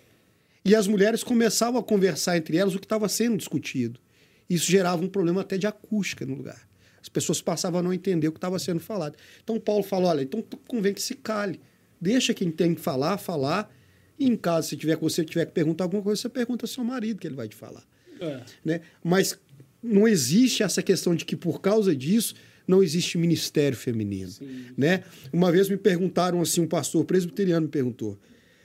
E 0.64 0.74
as 0.74 0.86
mulheres 0.86 1.24
começavam 1.24 1.80
a 1.80 1.82
conversar 1.82 2.36
entre 2.36 2.56
elas 2.56 2.74
o 2.74 2.78
que 2.78 2.84
estava 2.84 3.08
sendo 3.08 3.36
discutido. 3.36 4.00
Isso 4.48 4.70
gerava 4.70 5.02
um 5.02 5.08
problema 5.08 5.40
até 5.40 5.58
de 5.58 5.66
acústica 5.66 6.24
no 6.24 6.34
lugar. 6.34 6.68
As 7.00 7.08
pessoas 7.08 7.40
passavam 7.40 7.80
a 7.80 7.82
não 7.82 7.92
entender 7.92 8.28
o 8.28 8.32
que 8.32 8.38
estava 8.38 8.58
sendo 8.58 8.78
falado. 8.78 9.16
Então 9.42 9.58
Paulo 9.58 9.82
falou: 9.82 10.08
olha, 10.08 10.22
então 10.22 10.44
convém 10.68 10.94
que 10.94 11.02
se 11.02 11.14
cale. 11.14 11.60
Deixa 12.00 12.32
quem 12.32 12.50
tem 12.50 12.74
que 12.74 12.80
falar, 12.80 13.18
falar. 13.18 13.70
E 14.18 14.26
em 14.26 14.36
caso 14.36 14.68
se 14.68 14.76
tiver, 14.76 14.96
você 14.96 15.24
tiver 15.24 15.46
que 15.46 15.52
perguntar 15.52 15.84
alguma 15.84 16.02
coisa, 16.02 16.20
você 16.20 16.28
pergunta 16.28 16.64
ao 16.64 16.68
seu 16.68 16.84
marido 16.84 17.18
que 17.18 17.26
ele 17.26 17.34
vai 17.34 17.48
te 17.48 17.56
falar. 17.56 17.84
É. 18.20 18.40
Né? 18.64 18.80
Mas 19.02 19.36
não 19.82 20.06
existe 20.06 20.62
essa 20.62 20.80
questão 20.80 21.14
de 21.14 21.24
que 21.24 21.34
por 21.34 21.60
causa 21.60 21.94
disso 21.94 22.34
não 22.68 22.82
existe 22.82 23.18
ministério 23.18 23.76
feminino. 23.76 24.30
Né? 24.76 25.02
Uma 25.32 25.50
vez 25.50 25.68
me 25.68 25.76
perguntaram 25.76 26.40
assim, 26.40 26.60
um 26.60 26.68
pastor 26.68 27.04
presbiteriano 27.04 27.66
me 27.66 27.72
perguntou. 27.72 28.18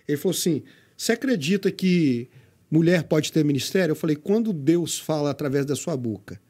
Ele 0.08 0.18
falou 0.18 0.36
assim: 0.36 0.64
você 0.98 1.12
acredita 1.12 1.72
que 1.72 2.28
mulher 2.70 3.04
pode 3.04 3.32
ter 3.32 3.46
ministério? 3.46 3.92
Eu 3.92 3.96
falei: 3.96 4.16
quando 4.16 4.52
Deus 4.52 4.98
fala 4.98 5.30
através 5.30 5.66
da 5.66 5.76
sua 5.76 5.96
boca, 5.96 6.42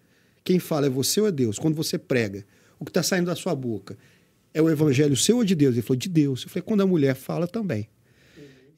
quem 0.44 0.58
fala 0.58 0.86
é 0.86 0.90
você 0.90 1.20
ou 1.20 1.28
é 1.28 1.32
Deus? 1.32 1.60
Quando 1.60 1.76
você 1.76 1.98
prega, 1.98 2.46
o 2.80 2.86
que 2.86 2.90
está 2.90 3.04
saindo 3.04 3.26
da 3.26 3.36
sua 3.36 3.54
boca 3.54 3.98
é 4.54 4.62
o 4.62 4.70
evangelho 4.70 5.18
seu 5.18 5.38
ou 5.38 5.44
de 5.44 5.54
Deus? 5.54 5.76
Ele 5.76 5.82
falou, 5.82 5.98
de 5.98 6.08
Deus. 6.08 6.44
Eu 6.44 6.50
falei, 6.50 6.64
quando 6.64 6.82
a 6.82 6.88
mulher 6.88 7.16
fala 7.16 7.48
também. 7.48 7.90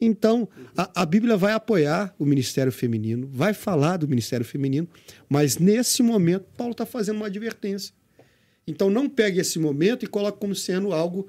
Então, 0.01 0.47
a, 0.75 1.01
a, 1.01 1.05
Bíblia 1.05 1.35
vai 1.35 1.51
apoiar 1.51 2.15
o 2.17 2.25
ministério 2.25 2.71
feminino, 2.71 3.29
vai 3.31 3.53
falar 3.53 3.97
do 3.97 4.07
ministério 4.07 4.45
feminino, 4.45 4.87
mas 5.27 5.57
nesse 5.57 6.01
momento, 6.01 6.45
Paulo 6.55 6.71
está 6.71 6.85
fazendo 6.85 7.17
uma 7.17 7.25
advertência. 7.27 7.93
Então, 8.65 8.89
não 8.89 9.09
pegue 9.09 9.41
esse 9.41 9.59
momento 9.59 10.05
e 10.05 10.07
coloque 10.07 10.39
como 10.39 10.55
sendo 10.55 10.93
algo 10.93 11.27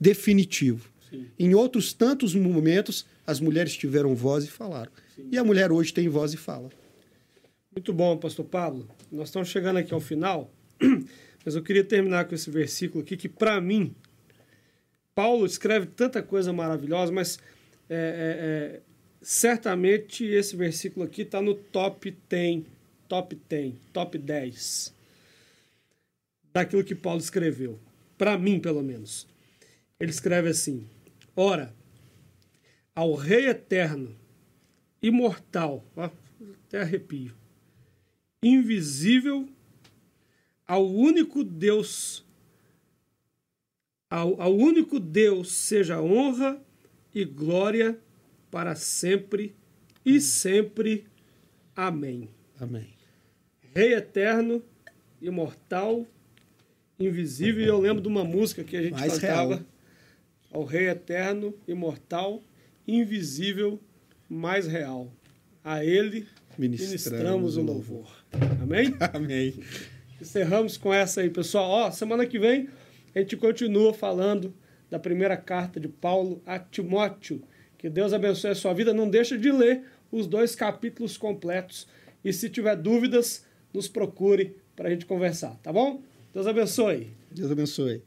definitivo. 0.00 0.90
Sim. 1.08 1.26
Em 1.38 1.54
outros 1.54 1.92
tantos 1.92 2.34
momentos, 2.34 3.06
as 3.30 3.38
mulheres 3.38 3.76
tiveram 3.76 4.12
voz 4.12 4.44
e 4.44 4.48
falaram. 4.48 4.90
Sim. 5.14 5.28
E 5.30 5.38
a 5.38 5.44
mulher 5.44 5.70
hoje 5.70 5.94
tem 5.94 6.08
voz 6.08 6.34
e 6.34 6.36
fala. 6.36 6.68
Muito 7.70 7.92
bom, 7.92 8.16
pastor 8.16 8.44
Pablo. 8.44 8.88
Nós 9.10 9.28
estamos 9.28 9.48
chegando 9.48 9.76
aqui 9.76 9.94
ao 9.94 10.00
final, 10.00 10.52
mas 11.44 11.54
eu 11.54 11.62
queria 11.62 11.84
terminar 11.84 12.24
com 12.24 12.34
esse 12.34 12.50
versículo 12.50 13.04
aqui, 13.04 13.16
que 13.16 13.28
para 13.28 13.60
mim, 13.60 13.94
Paulo 15.14 15.46
escreve 15.46 15.86
tanta 15.86 16.20
coisa 16.24 16.52
maravilhosa, 16.52 17.12
mas 17.12 17.38
é, 17.88 17.94
é, 17.94 18.78
é, 18.78 18.80
certamente 19.22 20.24
esse 20.24 20.56
versículo 20.56 21.06
aqui 21.06 21.22
está 21.22 21.40
no 21.40 21.54
top 21.54 22.16
10, 22.28 22.64
top 23.08 23.38
10, 23.48 23.74
top 23.92 24.18
10 24.18 24.92
daquilo 26.52 26.82
que 26.82 26.96
Paulo 26.96 27.20
escreveu. 27.20 27.78
Para 28.18 28.36
mim, 28.36 28.58
pelo 28.58 28.82
menos. 28.82 29.28
Ele 30.00 30.10
escreve 30.10 30.48
assim: 30.48 30.84
Ora, 31.36 31.72
ao 33.00 33.14
Rei 33.14 33.46
eterno, 33.46 34.14
imortal, 35.00 35.82
ó, 35.96 36.10
até 36.66 36.82
arrepio, 36.82 37.34
invisível, 38.42 39.48
ao 40.66 40.86
único 40.86 41.42
Deus, 41.42 42.22
ao, 44.10 44.38
ao 44.38 44.54
único 44.54 45.00
Deus 45.00 45.50
seja 45.50 45.98
honra 45.98 46.60
e 47.14 47.24
glória 47.24 47.98
para 48.50 48.74
sempre 48.74 49.56
e 50.04 50.20
sempre. 50.20 51.06
Amém. 51.74 52.28
Amém. 52.58 52.92
Rei 53.74 53.94
eterno, 53.94 54.62
imortal, 55.22 56.06
invisível. 56.98 57.64
E 57.64 57.68
eu 57.68 57.80
lembro 57.80 58.02
de 58.02 58.08
uma 58.08 58.24
música 58.24 58.62
que 58.62 58.76
a 58.76 58.82
gente 58.82 59.00
Mais 59.00 59.18
cantava. 59.18 59.54
Real. 59.54 59.66
Ao 60.52 60.64
Rei 60.64 60.90
eterno, 60.90 61.54
imortal, 61.66 62.42
invisível, 62.94 63.80
mais 64.28 64.66
real. 64.66 65.12
A 65.62 65.84
Ele 65.84 66.26
ministramos, 66.58 67.06
ministramos 67.06 67.56
o 67.56 67.62
louvor. 67.62 68.24
Amém? 68.62 68.94
Amém. 69.12 69.54
Encerramos 70.20 70.76
com 70.76 70.92
essa 70.92 71.20
aí, 71.20 71.30
pessoal. 71.30 71.70
Ó, 71.70 71.90
semana 71.90 72.26
que 72.26 72.38
vem 72.38 72.68
a 73.14 73.18
gente 73.18 73.36
continua 73.36 73.92
falando 73.92 74.54
da 74.90 74.98
primeira 74.98 75.36
carta 75.36 75.80
de 75.80 75.88
Paulo 75.88 76.42
a 76.44 76.58
Timóteo. 76.58 77.42
Que 77.78 77.88
Deus 77.88 78.12
abençoe 78.12 78.50
a 78.50 78.54
sua 78.54 78.74
vida. 78.74 78.92
Não 78.92 79.08
deixa 79.08 79.38
de 79.38 79.50
ler 79.50 79.84
os 80.12 80.26
dois 80.26 80.54
capítulos 80.54 81.16
completos. 81.16 81.86
E 82.24 82.32
se 82.32 82.50
tiver 82.50 82.76
dúvidas, 82.76 83.46
nos 83.72 83.88
procure 83.88 84.56
para 84.76 84.88
a 84.88 84.90
gente 84.90 85.06
conversar, 85.06 85.58
tá 85.62 85.72
bom? 85.72 86.02
Deus 86.32 86.46
abençoe. 86.46 87.08
Deus 87.30 87.50
abençoe. 87.50 88.02